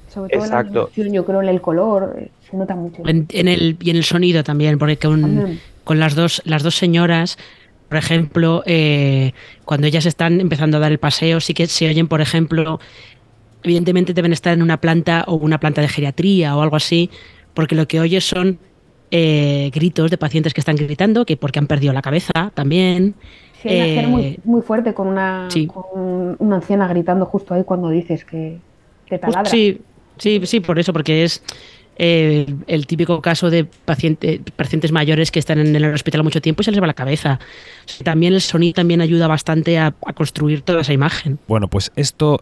Sobre 0.08 0.30
todo 0.34 0.44
Exacto. 0.46 0.90
en 0.96 1.08
la 1.08 1.14
yo 1.14 1.26
creo 1.26 1.42
en 1.42 1.50
el 1.50 1.62
color, 1.62 2.16
eh, 2.18 2.32
se 2.50 2.58
nota 2.58 2.76
mucho. 2.76 3.04
En, 3.06 3.28
el, 3.48 3.78
y 3.80 3.90
en 3.90 3.96
el 3.98 4.04
sonido 4.04 4.44
también, 4.44 4.80
porque 4.80 4.98
con, 4.98 5.60
con 5.84 6.00
las, 6.00 6.16
dos, 6.16 6.42
las 6.46 6.64
dos 6.64 6.76
señoras 6.76 7.38
por 7.88 7.98
ejemplo, 7.98 8.64
eh, 8.66 9.34
cuando 9.64 9.88
ellas 9.88 10.06
están 10.06 10.42
empezando 10.42 10.78
a 10.78 10.80
dar 10.82 10.92
el 10.92 10.98
paseo, 10.98 11.40
sí 11.40 11.54
que 11.54 11.68
se 11.68 11.88
oyen, 11.88 12.08
por 12.08 12.20
ejemplo, 12.20 12.80
evidentemente 13.64 14.14
deben 14.14 14.34
estar 14.34 14.54
en 14.54 14.62
una 14.62 14.80
planta 14.80 15.24
o 15.28 15.36
una 15.36 15.60
planta 15.60 15.82
de 15.82 15.88
geriatría 15.88 16.56
o 16.56 16.62
algo 16.62 16.76
así, 16.76 17.10
porque 17.54 17.76
lo 17.76 17.88
que 17.88 18.00
oyes 18.00 18.24
son 18.24 18.60
eh, 19.10 19.72
gritos 19.74 20.12
de 20.12 20.18
pacientes 20.18 20.54
que 20.54 20.62
están 20.62 20.76
gritando, 20.76 21.26
que 21.26 21.38
porque 21.38 21.60
han 21.60 21.68
perdido 21.68 21.94
la 21.94 22.02
cabeza 22.02 22.52
también. 22.54 23.16
Sí, 23.62 23.70
hay 23.70 24.06
una 24.06 24.22
eh, 24.22 24.40
muy 24.44 24.62
fuerte 24.62 24.94
con 24.94 25.08
una, 25.08 25.48
una 26.40 26.56
anciana 26.58 26.88
gritando 26.88 27.26
justo 27.26 27.54
ahí 27.54 27.64
cuando 27.64 27.90
dices 27.90 28.26
que 28.26 28.60
te 29.10 29.18
taladra. 29.18 29.50
Sí, 29.50 29.82
sí, 30.18 30.42
sí, 30.44 30.60
por 30.60 30.78
eso, 30.78 30.94
porque 30.94 31.24
es 31.24 31.42
eh, 31.98 32.46
el 32.68 32.86
típico 32.86 33.22
caso 33.22 33.50
de 33.50 33.66
paciente, 33.66 34.42
pacientes 34.56 34.92
mayores 34.92 35.32
que 35.32 35.40
están 35.40 35.60
en 35.60 35.76
el 35.76 35.86
hospital 35.86 36.24
mucho 36.24 36.42
tiempo 36.42 36.62
y 36.62 36.66
se 36.66 36.72
les 36.72 36.82
va 36.82 36.86
la 36.86 36.94
cabeza. 36.94 37.40
También 38.04 38.34
el 38.34 38.42
sonido 38.42 38.74
también 38.74 39.02
ayuda 39.02 39.28
bastante 39.28 39.80
a, 39.80 39.92
construir 39.92 40.62
toda 40.62 40.82
esa 40.82 40.94
imagen. 40.94 41.40
Bueno, 41.48 41.68
pues 41.68 41.92
esto... 41.96 42.42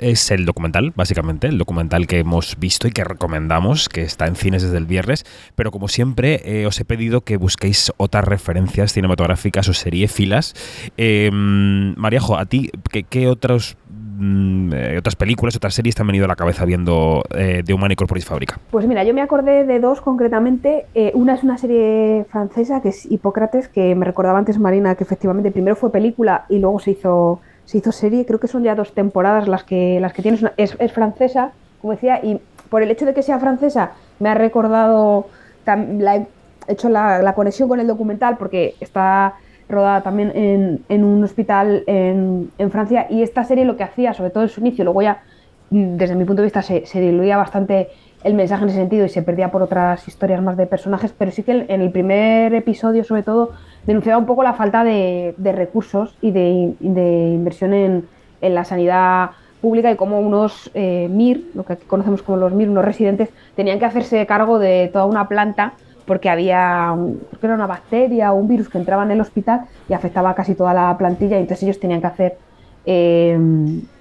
Em, 0.00 0.10
es 0.10 0.30
el 0.30 0.44
documental, 0.46 0.92
básicamente, 0.94 1.46
el 1.46 1.58
documental 1.58 2.06
que 2.06 2.18
hemos 2.18 2.58
visto 2.58 2.88
y 2.88 2.90
que 2.90 3.04
recomendamos, 3.04 3.88
que 3.88 4.02
está 4.02 4.26
en 4.26 4.36
cines 4.36 4.62
desde 4.62 4.78
el 4.78 4.86
viernes, 4.86 5.24
pero 5.54 5.70
como 5.70 5.88
siempre 5.88 6.40
eh, 6.44 6.66
os 6.66 6.78
he 6.80 6.84
pedido 6.84 7.22
que 7.22 7.36
busquéis 7.36 7.92
otras 7.96 8.24
referencias 8.24 8.92
cinematográficas 8.92 9.68
o 9.68 9.72
filas 10.08 10.54
Eh, 10.96 11.30
Mariajo, 11.32 12.36
a 12.36 12.46
ti, 12.46 12.70
¿qué, 13.08 13.28
otros 13.28 13.76
mm, 13.90 14.72
eh, 14.72 14.98
otras 14.98 15.16
películas, 15.16 15.56
otras 15.56 15.74
series 15.74 15.94
te 15.94 16.02
han 16.02 16.06
venido 16.06 16.24
a 16.24 16.28
la 16.28 16.36
cabeza 16.36 16.64
viendo 16.64 17.22
eh, 17.34 17.62
de 17.64 17.74
Human 17.74 17.92
y 17.92 18.20
Fábrica? 18.20 18.58
Pues 18.70 18.86
mira, 18.86 19.04
yo 19.04 19.14
me 19.14 19.22
acordé 19.22 19.64
de 19.64 19.80
dos 19.80 20.00
concretamente. 20.00 20.86
una 21.14 21.34
es 21.34 21.42
una 21.42 21.58
serie 21.58 22.26
francesa 22.30 22.80
que 22.80 22.90
es 22.90 23.06
Hipócrates, 23.10 23.68
que 23.68 23.94
me 23.94 24.04
recordaba 24.04 24.38
antes 24.38 24.58
Marina, 24.58 24.94
que 24.94 25.04
efectivamente 25.04 25.50
primero 25.50 25.76
fue 25.76 25.90
película 25.90 26.46
y 26.48 26.58
luego 26.58 26.80
se 26.80 26.92
hizo 26.92 27.40
se 27.66 27.78
hizo 27.78 27.92
serie, 27.92 28.24
creo 28.24 28.40
que 28.40 28.48
son 28.48 28.62
ya 28.62 28.74
dos 28.74 28.92
temporadas 28.92 29.48
las 29.48 29.64
que, 29.64 30.00
las 30.00 30.12
que 30.12 30.22
tienes. 30.22 30.40
Es, 30.56 30.74
francesa, 30.92 31.52
como 31.80 31.92
decía, 31.92 32.20
y 32.22 32.40
por 32.70 32.82
el 32.82 32.90
hecho 32.90 33.04
de 33.04 33.12
que 33.12 33.22
sea 33.22 33.38
francesa, 33.38 33.92
me 34.18 34.30
ha 34.30 34.34
recordado, 34.34 35.26
la, 35.66 36.16
he 36.16 36.26
hecho 36.68 36.88
la, 36.88 37.32
conexión 37.34 37.68
con 37.68 37.80
el 37.80 37.86
documental 37.86 38.38
porque 38.38 38.74
está 38.80 39.34
rodada 39.68 40.02
también 40.02 40.32
en, 40.34 40.84
en 40.88 41.04
un 41.04 41.22
hospital 41.24 41.82
en, 41.88 42.50
en, 42.56 42.70
Francia 42.70 43.08
y 43.10 43.22
esta 43.22 43.44
serie 43.44 43.64
lo 43.64 43.76
que 43.76 43.82
hacía, 43.82 44.14
sobre 44.14 44.30
todo 44.30 44.44
en 44.44 44.48
su 44.48 44.60
inicio, 44.60 44.84
luego 44.84 45.02
ya 45.02 45.22
desde 45.70 46.14
mi 46.14 46.24
punto 46.24 46.42
de 46.42 46.46
vista 46.46 46.62
se 46.62 47.00
diluía 47.00 47.36
bastante 47.36 47.88
el 48.26 48.34
mensaje 48.34 48.64
en 48.64 48.70
ese 48.70 48.78
sentido 48.78 49.06
y 49.06 49.08
se 49.08 49.22
perdía 49.22 49.50
por 49.50 49.62
otras 49.62 50.06
historias 50.08 50.42
más 50.42 50.56
de 50.56 50.66
personajes, 50.66 51.12
pero 51.16 51.30
sí 51.30 51.42
que 51.42 51.66
en 51.68 51.80
el 51.80 51.90
primer 51.90 52.54
episodio 52.54 53.04
sobre 53.04 53.22
todo 53.22 53.52
denunciaba 53.86 54.18
un 54.18 54.26
poco 54.26 54.42
la 54.42 54.52
falta 54.52 54.84
de, 54.84 55.34
recursos 55.38 56.16
y 56.20 56.32
de, 56.32 56.74
inversión 56.80 57.72
en, 57.72 58.04
la 58.40 58.64
sanidad 58.64 59.30
pública 59.60 59.90
y 59.90 59.96
cómo 59.96 60.20
unos 60.20 60.70
eh, 60.74 61.08
MIR, 61.10 61.42
lo 61.54 61.64
que 61.64 61.76
conocemos 61.76 62.22
como 62.22 62.38
los 62.38 62.52
MIR, 62.52 62.68
unos 62.70 62.84
residentes, 62.84 63.30
tenían 63.54 63.78
que 63.78 63.86
hacerse 63.86 64.24
cargo 64.26 64.58
de 64.58 64.90
toda 64.92 65.06
una 65.06 65.28
planta 65.28 65.72
porque 66.06 66.28
había 66.30 66.94
era 67.42 67.54
una 67.54 67.66
bacteria 67.66 68.32
o 68.32 68.36
un 68.36 68.46
virus 68.46 68.68
que 68.68 68.78
entraba 68.78 69.02
en 69.02 69.10
el 69.10 69.20
hospital 69.20 69.62
y 69.88 69.94
afectaba 69.94 70.30
a 70.30 70.34
casi 70.34 70.54
toda 70.54 70.72
la 70.72 70.96
plantilla 70.96 71.36
y 71.36 71.40
entonces 71.40 71.64
ellos 71.64 71.80
tenían 71.80 72.00
que 72.00 72.06
hacer 72.06 72.38
eh, 72.84 73.36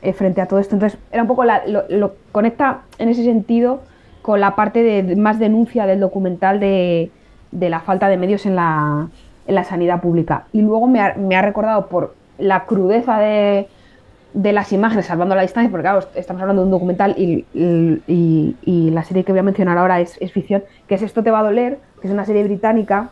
eh, 0.04 0.14
frente 0.14 0.42
a 0.42 0.48
todo 0.48 0.60
esto. 0.60 0.76
Entonces 0.76 1.00
era 1.12 1.24
un 1.24 1.28
poco 1.28 1.44
lo, 1.46 2.14
conecta 2.32 2.82
en 3.00 3.10
ese 3.10 3.24
sentido 3.24 3.82
con 4.22 4.40
la 4.40 4.56
parte 4.56 4.84
de 4.84 5.16
más 5.16 5.40
denuncia 5.40 5.88
del 5.88 6.00
documental 6.00 6.60
de 6.60 7.10
la 7.52 7.80
falta 7.80 8.08
de 8.08 8.18
medios 8.18 8.46
en 8.46 8.56
la, 8.56 9.08
en 9.48 9.56
la 9.56 9.64
sanidad 9.64 10.02
pública. 10.02 10.46
Y 10.52 10.62
luego 10.62 10.88
me 10.88 11.00
ha, 11.00 11.42
recordado 11.42 11.88
por 11.88 12.16
la 12.38 12.66
crudeza 12.66 13.20
de, 13.20 13.68
las 14.34 14.74
imágenes, 14.74 15.06
salvando 15.06 15.36
la 15.36 15.44
distancia, 15.44 15.72
porque 15.72 15.90
estamos 16.20 16.42
hablando 16.42 16.64
de 16.64 16.66
un 16.66 16.72
documental 16.72 17.16
y, 17.18 17.46
la 18.92 19.04
serie 19.04 19.24
que 19.24 19.32
voy 19.32 19.40
a 19.40 19.44
mencionar 19.44 19.78
ahora 19.78 20.00
es, 20.02 20.18
ficción, 20.32 20.64
que 20.88 20.96
es 20.96 21.02
Esto 21.02 21.24
te 21.24 21.32
va 21.32 21.40
a 21.40 21.44
doler, 21.44 21.80
que 22.02 22.08
es 22.08 22.14
una 22.14 22.26
serie 22.26 22.44
británica 22.44 23.10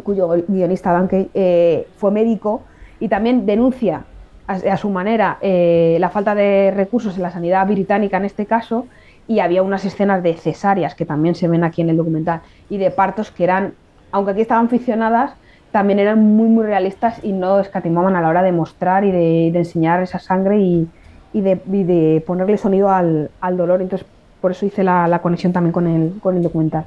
cuyo 0.00 0.28
guionista 0.48 0.92
Danke 0.92 1.28
eh, 1.34 1.86
fue 1.98 2.10
médico 2.10 2.62
y 3.00 3.08
también 3.08 3.44
denuncia 3.44 4.04
a, 4.46 4.76
su 4.76 4.90
manera 4.90 5.38
eh, 5.40 5.96
la 6.00 6.08
falta 6.08 6.34
de 6.34 6.72
recursos 6.74 7.16
en 7.16 7.22
la 7.22 7.30
sanidad 7.30 7.66
británica 7.66 8.16
en 8.16 8.24
este 8.24 8.46
caso 8.46 8.86
y 9.28 9.38
había 9.38 9.62
unas 9.62 9.84
escenas 9.84 10.24
de 10.24 10.34
cesáreas 10.34 10.96
que 10.96 11.06
también 11.06 11.36
se 11.36 11.46
ven 11.46 11.62
aquí 11.62 11.82
en 11.82 11.90
el 11.90 11.96
documental 11.96 12.40
y 12.68 12.78
de 12.78 12.90
partos 12.90 13.30
que 13.30 13.44
eran, 13.44 13.74
aunque 14.10 14.32
aquí 14.32 14.40
estaban 14.40 14.68
ficcionadas, 14.68 15.34
también 15.72 15.98
eran 15.98 16.20
muy, 16.20 16.48
muy 16.48 16.64
realistas 16.64 17.20
y 17.22 17.32
no 17.32 17.60
escatimaban 17.60 18.16
a 18.16 18.20
la 18.20 18.28
hora 18.28 18.42
de 18.42 18.52
mostrar 18.52 19.04
y 19.04 19.10
de, 19.10 19.48
enseñar 19.48 20.02
esa 20.02 20.18
sangre 20.18 20.58
y, 20.58 20.88
de, 21.32 22.22
ponerle 22.26 22.56
sonido 22.58 22.90
al, 22.90 23.30
dolor. 23.56 23.80
Entonces, 23.80 24.06
por 24.40 24.52
eso 24.52 24.66
hice 24.66 24.82
la, 24.82 25.20
conexión 25.22 25.52
también 25.52 25.72
con 25.72 25.86
el, 25.86 26.12
con 26.20 26.36
el 26.36 26.42
documental. 26.42 26.86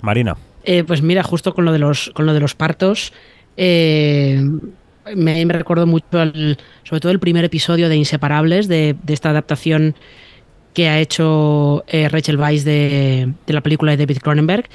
Marina. 0.00 0.36
Eh, 0.64 0.84
pues 0.84 1.02
mira, 1.02 1.22
justo 1.22 1.54
con 1.54 1.64
lo 1.64 1.72
de 1.72 1.78
los, 1.78 2.10
con 2.14 2.24
lo 2.24 2.32
de 2.32 2.40
los 2.40 2.54
partos, 2.54 3.12
eh, 3.56 4.42
me, 5.14 5.44
recuerdo 5.44 5.86
mucho, 5.86 6.06
sobre 6.82 7.00
todo 7.00 7.12
el 7.12 7.20
primer 7.20 7.44
episodio 7.44 7.88
de 7.88 7.96
Inseparables, 7.96 8.68
de, 8.68 8.96
esta 9.08 9.30
adaptación 9.30 9.94
que 10.72 10.88
ha 10.88 10.98
hecho 10.98 11.84
eh, 11.86 12.08
Rachel 12.08 12.38
Weisz 12.38 12.64
de, 12.64 13.32
la 13.46 13.60
película 13.60 13.92
de 13.92 13.98
David 13.98 14.18
Cronenberg. 14.18 14.68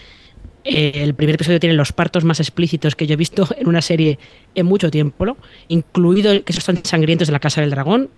Eh, 0.64 0.92
el 0.96 1.14
primer 1.14 1.36
episodio 1.36 1.60
tiene 1.60 1.76
los 1.76 1.94
partos 1.94 2.26
más 2.26 2.40
explícitos 2.40 2.96
que 2.96 3.08
yo 3.08 3.14
he 3.14 3.18
visto 3.18 3.48
en 3.58 3.68
una 3.68 3.82
serie 3.82 4.20
en 4.56 4.66
mucho 4.66 4.92
tiempo, 4.92 5.26
¿no? 5.26 5.38
incluido 5.70 6.44
que 6.44 6.52
esos 6.52 6.64
son 6.64 6.84
sangrientos 6.84 7.28
de 7.28 7.32
la 7.32 7.40
Casa 7.40 7.62
del 7.62 7.70
Dragón. 7.70 8.10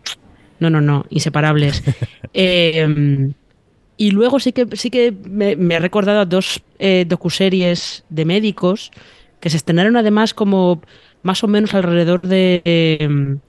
No, 0.60 0.70
no, 0.70 0.82
no, 0.82 1.06
inseparables. 1.10 1.84
eh, 2.34 3.34
y 3.98 4.12
luego 4.12 4.40
sí 4.40 4.52
que, 4.52 4.68
sí 4.78 4.90
que 4.90 5.12
me, 5.12 5.76
ha 5.76 5.80
recordado 5.80 6.22
a 6.22 6.26
dos 6.26 6.64
eh, 6.80 7.06
docuseries 7.08 8.04
de 8.10 8.26
médicos 8.26 8.92
que 9.40 9.50
se 9.50 9.58
estrenaron 9.58 9.96
además 9.96 10.34
como 10.34 10.82
más 11.22 11.44
o 11.44 11.48
menos 11.48 11.74
alrededor 11.76 12.22
de 12.22 12.62
em, 12.66 13.40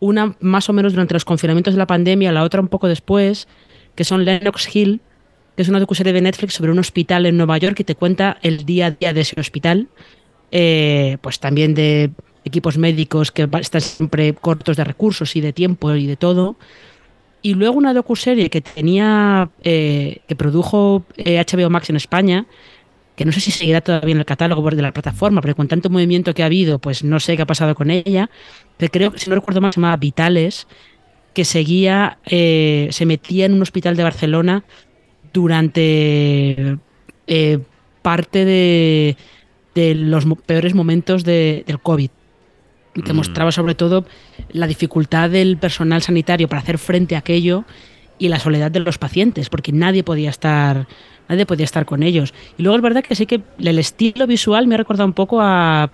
una 0.00 0.36
más 0.40 0.68
o 0.68 0.74
menos 0.74 0.92
durante 0.92 1.14
los 1.14 1.24
confinamientos 1.24 1.72
de 1.72 1.78
la 1.78 1.86
pandemia, 1.86 2.32
la 2.32 2.42
otra 2.42 2.60
un 2.60 2.68
poco 2.68 2.88
después, 2.88 3.48
que 3.94 4.04
son 4.04 4.24
Lennox 4.26 4.74
Hill, 4.74 5.00
que 5.56 5.62
es 5.62 5.68
una 5.68 5.80
docuserie 5.80 6.12
de 6.12 6.20
Netflix 6.20 6.54
sobre 6.54 6.72
un 6.72 6.78
hospital 6.78 7.26
en 7.26 7.36
Nueva 7.36 7.58
York 7.58 7.76
que 7.76 7.84
te 7.84 7.94
cuenta 7.94 8.38
el 8.42 8.64
día 8.64 8.86
a 8.86 8.90
día 8.92 9.12
de 9.12 9.20
ese 9.20 9.38
hospital, 9.38 9.88
eh, 10.50 11.18
pues 11.20 11.40
también 11.40 11.74
de 11.74 12.10
equipos 12.44 12.78
médicos 12.78 13.30
que 13.30 13.48
están 13.60 13.80
siempre 13.80 14.34
cortos 14.34 14.76
de 14.76 14.84
recursos 14.84 15.36
y 15.36 15.40
de 15.40 15.52
tiempo 15.52 15.94
y 15.94 16.06
de 16.06 16.16
todo. 16.16 16.56
Y 17.42 17.54
luego 17.54 17.76
una 17.76 17.92
docuserie 17.92 18.50
que 18.50 18.60
tenía, 18.60 19.50
eh, 19.62 20.20
que 20.26 20.36
produjo 20.36 21.04
HBO 21.16 21.60
eh, 21.60 21.68
Max 21.68 21.90
en 21.90 21.96
España, 21.96 22.46
que 23.16 23.24
no 23.24 23.32
sé 23.32 23.40
si 23.40 23.50
seguirá 23.50 23.80
todavía 23.80 24.12
en 24.12 24.20
el 24.20 24.24
catálogo 24.24 24.68
de 24.70 24.80
la 24.80 24.92
plataforma, 24.92 25.40
pero 25.42 25.54
con 25.54 25.68
tanto 25.68 25.90
movimiento 25.90 26.34
que 26.34 26.42
ha 26.42 26.46
habido, 26.46 26.78
pues 26.78 27.04
no 27.04 27.20
sé 27.20 27.36
qué 27.36 27.42
ha 27.42 27.46
pasado 27.46 27.74
con 27.74 27.90
ella. 27.90 28.30
Pero 28.78 28.90
creo 28.90 29.12
que, 29.12 29.18
si 29.18 29.28
no 29.28 29.36
recuerdo 29.36 29.60
mal, 29.60 29.72
se 29.72 29.80
llamaba 29.80 29.96
Vitales, 29.96 30.66
que 31.34 31.44
seguía, 31.44 32.18
se 32.24 33.04
metía 33.06 33.46
en 33.46 33.54
un 33.54 33.62
hospital 33.62 33.96
de 33.96 34.02
Barcelona 34.02 34.64
durante 35.32 36.78
parte 38.02 38.44
de, 38.44 39.16
los 39.94 40.24
peores 40.46 40.74
momentos 40.74 41.24
del 41.24 41.80
COVID 41.82 42.10
que 42.94 43.12
mm. 43.12 43.16
mostraba 43.16 43.52
sobre 43.52 43.74
todo 43.74 44.04
la 44.50 44.66
dificultad 44.66 45.30
del 45.30 45.56
personal 45.56 46.02
sanitario 46.02 46.48
para 46.48 46.60
hacer 46.60 46.78
frente 46.78 47.14
a 47.14 47.20
aquello 47.20 47.64
y 48.18 48.28
la 48.28 48.38
soledad 48.38 48.70
de 48.70 48.80
los 48.80 48.98
pacientes, 48.98 49.48
porque 49.48 49.72
nadie 49.72 50.04
podía 50.04 50.30
estar 50.30 50.86
nadie 51.28 51.46
podía 51.46 51.64
estar 51.64 51.86
con 51.86 52.02
ellos. 52.02 52.34
Y 52.58 52.62
luego 52.62 52.76
es 52.76 52.82
verdad 52.82 53.02
que 53.02 53.14
sí 53.14 53.26
que 53.26 53.40
el 53.58 53.78
estilo 53.78 54.26
visual 54.26 54.66
me 54.66 54.74
ha 54.74 54.78
recordado 54.78 55.06
un 55.06 55.14
poco 55.14 55.40
a, 55.40 55.90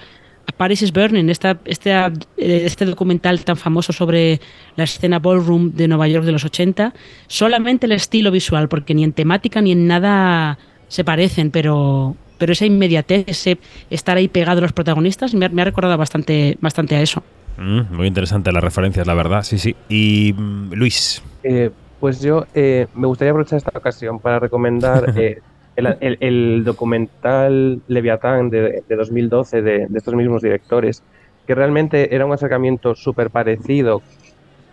Paris 0.57 0.83
is 0.83 0.93
Burning, 0.93 1.29
esta, 1.29 1.59
este, 1.65 1.95
este 2.37 2.85
documental 2.85 3.45
tan 3.45 3.57
famoso 3.57 3.93
sobre 3.93 4.41
la 4.77 4.85
escena 4.85 5.19
ballroom 5.19 5.73
de 5.73 5.89
Nueva 5.89 6.09
York 6.09 6.25
de 6.25 6.33
los 6.33 6.45
80. 6.45 6.93
Solamente 7.27 7.87
el 7.87 7.93
estilo 7.93 8.31
visual, 8.31 8.69
porque 8.69 8.95
ni 8.95 9.05
en 9.05 9.13
temática 9.13 9.61
ni 9.61 9.73
en 9.73 9.87
nada 9.87 10.59
se 10.89 11.05
parecen, 11.05 11.51
pero, 11.51 12.17
pero 12.39 12.53
esa 12.53 12.67
inmediatez, 12.67 13.25
ese 13.29 13.59
estar 13.91 14.17
ahí 14.17 14.29
pegado 14.29 14.59
a 14.59 14.63
los 14.63 14.73
protagonistas, 14.73 15.35
me 15.35 15.47
ha, 15.47 15.65
recordado 15.65 15.97
bastante, 15.97 16.57
bastante 16.61 16.97
a 16.97 17.03
eso. 17.03 17.23
Mm, 17.59 17.95
muy 17.95 18.07
interesante 18.07 18.53
las 18.53 18.65
referencias, 18.65 19.07
la 19.07 19.15
verdad, 19.15 19.43
sí, 19.43 19.59
sí. 19.59 19.77
Y 19.89 20.33
mm, 20.37 20.73
Luis. 20.73 21.23
Eh, 21.43 21.71
pues 22.01 22.21
yo 22.21 22.47
eh, 22.55 22.87
me 22.95 23.07
gustaría 23.07 23.33
aprovechar 23.33 23.59
esta 23.59 23.77
ocasión 23.77 24.21
para 24.21 24.39
recomendar 24.39 25.13
eh, 25.17 25.41
el, 25.79 26.65
documental 26.65 27.81
Leviatán 27.87 28.51
de, 28.51 28.83
2012 28.89 29.63
de, 29.63 29.87
de, 29.87 29.99
estos 29.99 30.15
mismos 30.15 30.43
directores, 30.43 31.03
que 31.47 31.55
realmente 31.55 32.15
era 32.15 32.27
un 32.27 32.33
acercamiento 32.33 32.95
súper 32.95 33.31
parecido 33.31 34.03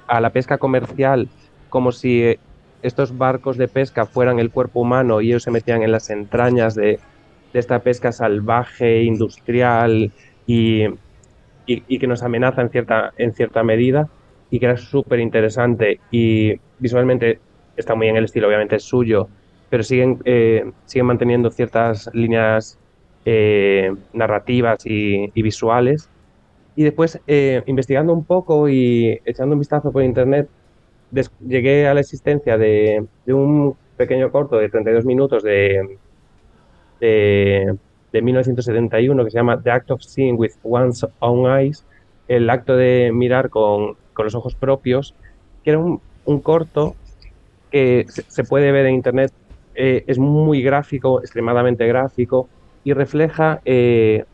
a 0.08 0.20
la 0.20 0.32
pesca 0.32 0.58
comercial, 0.58 1.30
como 1.70 1.92
si 1.92 2.38
estos 2.82 3.18
barcos 3.18 3.58
de 3.58 3.68
pesca 3.68 4.06
fueran 4.06 4.40
el 4.40 4.52
cuerpo 4.52 4.82
humano 4.82 5.22
y 5.22 5.30
ellos 5.30 5.44
se 5.44 5.52
metían 5.52 5.82
en 5.84 5.92
las 5.92 6.10
entrañas 6.10 6.76
de, 6.76 7.00
de 7.54 7.60
esta 7.60 7.80
pesca 7.80 8.12
salvaje, 8.12 9.04
industrial 9.04 10.12
y, 10.46 10.86
y, 11.66 12.00
que 12.00 12.08
nos 12.08 12.22
amenaza 12.22 12.62
en 12.62 12.70
cierta, 12.70 13.14
en 13.18 13.34
cierta 13.34 13.64
medida 13.64 14.08
y 14.52 14.60
que 14.60 14.66
era 14.66 14.78
súper 14.78 15.20
interesante 15.20 16.00
y 16.12 16.60
visualmente 16.80 17.40
está 17.76 17.96
muy 17.96 18.08
en 18.08 18.18
el 18.18 18.26
estilo, 18.26 18.48
obviamente 18.48 18.80
suyo, 18.80 19.30
pero 19.76 19.84
siguen, 19.84 20.20
eh, 20.24 20.72
siguen 20.86 21.08
manteniendo 21.08 21.52
ciertas 21.52 22.10
líneas 22.14 22.80
eh, 23.26 23.94
narrativas 24.14 24.86
y, 24.86 25.30
visuales. 25.42 26.10
Y 26.78 26.84
después, 26.84 27.20
eh, 27.28 27.62
investigando 27.66 28.14
un 28.14 28.24
poco 28.24 28.70
y 28.70 29.20
echando 29.26 29.52
un 29.52 29.60
vistazo 29.60 29.92
por 29.92 30.02
internet, 30.02 30.48
llegué 31.46 31.90
a 31.90 31.94
la 31.94 32.00
existencia 32.00 32.58
de, 32.58 33.06
de, 33.26 33.34
un 33.34 33.76
pequeño 33.98 34.32
corto 34.32 34.56
de 34.56 34.70
32 34.70 35.04
minutos 35.04 35.44
de, 35.44 35.98
de, 37.02 38.22
1971 38.22 39.26
que 39.26 39.30
se 39.30 39.38
llama 39.38 39.62
The 39.62 39.72
Act 39.72 39.92
of 39.92 40.04
Seeing 40.04 40.38
with 40.38 40.54
One's 40.64 41.06
Own 41.20 41.52
Eyes, 41.60 41.86
el 42.30 42.50
acto 42.50 42.78
de 42.78 43.12
mirar 43.14 43.50
con, 43.50 43.98
con 44.14 44.24
los 44.24 44.36
ojos 44.36 44.56
propios, 44.56 45.16
que 45.66 45.72
era 45.72 45.80
un, 45.80 46.00
un 46.24 46.40
corto 46.40 46.96
que 47.72 48.06
se, 48.08 48.46
puede 48.46 48.72
ver 48.72 48.86
en 48.86 48.96
internet, 48.96 49.34
eh, 49.76 50.04
es 50.08 50.18
muy 50.18 50.62
gráfico, 50.62 51.20
extremadamente 51.22 51.86
gráfico, 51.88 52.48
y 52.84 52.94
refleja 52.94 53.62
eh, 53.66 54.26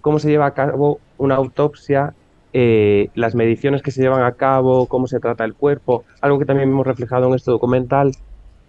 cómo 0.00 0.18
se 0.18 0.28
lleva 0.28 0.46
a 0.46 0.54
cabo 0.54 1.00
una 1.18 1.36
autopsia, 1.36 2.14
eh, 2.52 3.08
las 3.14 3.34
mediciones 3.34 3.82
que 3.82 3.90
se 3.90 4.02
llevan 4.02 4.22
a 4.22 4.32
cabo, 4.32 4.86
cómo 4.86 5.06
se 5.06 5.20
trata 5.20 5.44
el 5.44 5.54
cuerpo, 5.54 6.04
algo 6.20 6.38
que 6.38 6.44
también 6.44 6.68
hemos 6.68 6.86
reflejado 6.86 7.28
en 7.28 7.34
este 7.34 7.50
documental, 7.50 8.12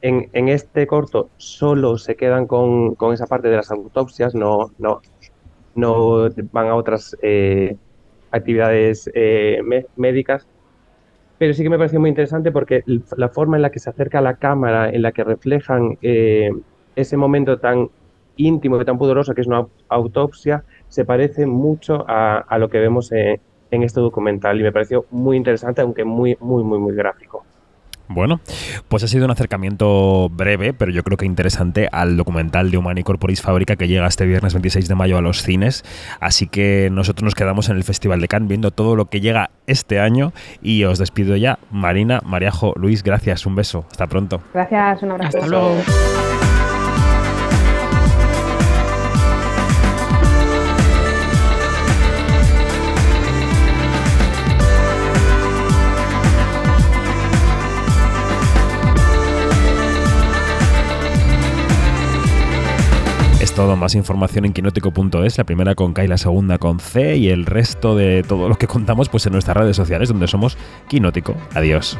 en, 0.04 0.48
este 0.50 0.88
corto 0.88 1.30
solo 1.38 2.00
se 2.00 2.16
quedan 2.16 2.48
con, 2.48 2.96
esa 3.14 3.28
parte 3.28 3.50
de 3.50 3.58
las 3.58 3.70
autopsias, 3.70 4.34
no, 4.34 4.72
no, 4.80 5.02
no 5.76 6.28
van 6.52 6.68
a 6.68 6.76
otras 6.76 7.16
actividades 8.32 9.12
médicas. 9.96 10.48
Pero 11.42 11.56
sí 11.56 11.64
que 11.64 11.72
me 11.72 11.78
pareció 11.80 12.00
muy 12.00 12.10
interesante 12.10 12.52
porque 12.52 12.84
la 13.18 13.30
forma 13.30 13.56
en 13.56 13.64
la 13.64 13.72
que 13.72 13.80
se 13.80 13.90
acerca 13.90 14.22
la 14.22 14.36
cámara, 14.36 14.92
en 14.92 15.02
la 15.02 15.12
que 15.12 15.24
reflejan 15.24 15.98
eh, 16.04 16.52
ese 16.96 17.18
momento 17.18 17.58
tan 17.58 17.90
íntimo 18.36 18.80
y 18.80 18.86
tan 18.86 19.00
poderoso 19.00 19.34
que 19.34 19.42
es 19.42 19.48
una 19.48 19.66
autopsia, 19.90 20.64
se 20.88 21.04
parece 21.04 21.48
mucho 21.48 22.06
a, 22.08 22.38
a 22.38 22.60
lo 22.60 22.70
que 22.70 22.78
vemos 22.78 23.12
en, 23.12 23.42
en 23.72 23.82
este 23.82 24.00
documental 24.02 24.60
y 24.60 24.64
me 24.64 24.72
pareció 24.72 25.08
muy 25.10 25.36
interesante, 25.36 25.82
aunque 25.82 26.06
muy, 26.06 26.38
muy, 26.40 26.64
muy, 26.64 26.78
muy 26.78 26.94
gráfico. 26.96 27.48
Bueno, 28.14 28.42
pues 28.88 29.04
ha 29.04 29.08
sido 29.08 29.26
un 29.26 29.32
acercamiento 29.32 30.30
breve, 30.30 30.74
pero 30.74 30.92
yo 30.92 31.04
creo 31.04 31.18
que 31.18 31.26
interesante 31.26 31.88
al 31.92 32.18
documental 32.18 32.72
de 32.72 32.78
Humani 32.78 33.04
Corporis 33.04 33.42
Fábrica 33.42 33.76
que 33.76 33.88
llega 33.88 34.08
este 34.08 34.26
viernes 34.26 34.54
26 34.54 34.88
de 34.88 34.96
mayo 34.96 35.18
a 35.18 35.22
los 35.22 35.42
cines. 35.44 35.84
Así 36.20 36.48
que 36.48 36.90
nosotros 36.92 37.24
nos 37.24 37.36
quedamos 37.36 37.70
en 37.70 37.78
el 37.78 37.84
Festival 37.84 38.20
de 38.22 38.28
Cannes 38.28 38.50
viendo 38.50 38.72
todo 38.72 38.96
lo 38.96 39.06
que 39.06 39.22
llega 39.22 39.52
este 39.68 40.00
año 40.00 40.34
y 40.62 40.84
os 40.84 41.00
despido 41.00 41.36
ya. 41.36 41.60
Marina, 41.72 42.22
Mariajo, 42.26 42.74
Luis, 42.76 43.04
gracias, 43.04 43.46
un 43.46 43.56
beso. 43.56 43.86
Hasta 43.90 44.08
pronto. 44.08 44.42
Gracias, 44.54 45.04
un 45.04 45.12
abrazo. 45.12 45.38
Hasta 45.38 45.48
luego. 45.48 46.41
Todo. 63.62 63.76
Más 63.76 63.94
información 63.94 64.46
en 64.46 64.54
quinótico.es, 64.54 65.38
la 65.38 65.44
primera 65.44 65.76
con 65.76 65.94
K 65.94 66.04
y 66.04 66.08
la 66.08 66.18
segunda 66.18 66.58
con 66.58 66.80
C 66.80 67.18
y 67.18 67.30
el 67.30 67.46
resto 67.46 67.96
de 67.96 68.24
todo 68.24 68.50
lo 68.50 68.58
que 68.58 68.66
contamos 68.66 69.08
pues 69.10 69.26
en 69.28 69.34
nuestras 69.34 69.56
redes 69.56 69.76
sociales 69.76 70.10
donde 70.10 70.28
somos 70.28 70.58
Quinótico. 70.88 71.36
Adiós. 71.54 71.98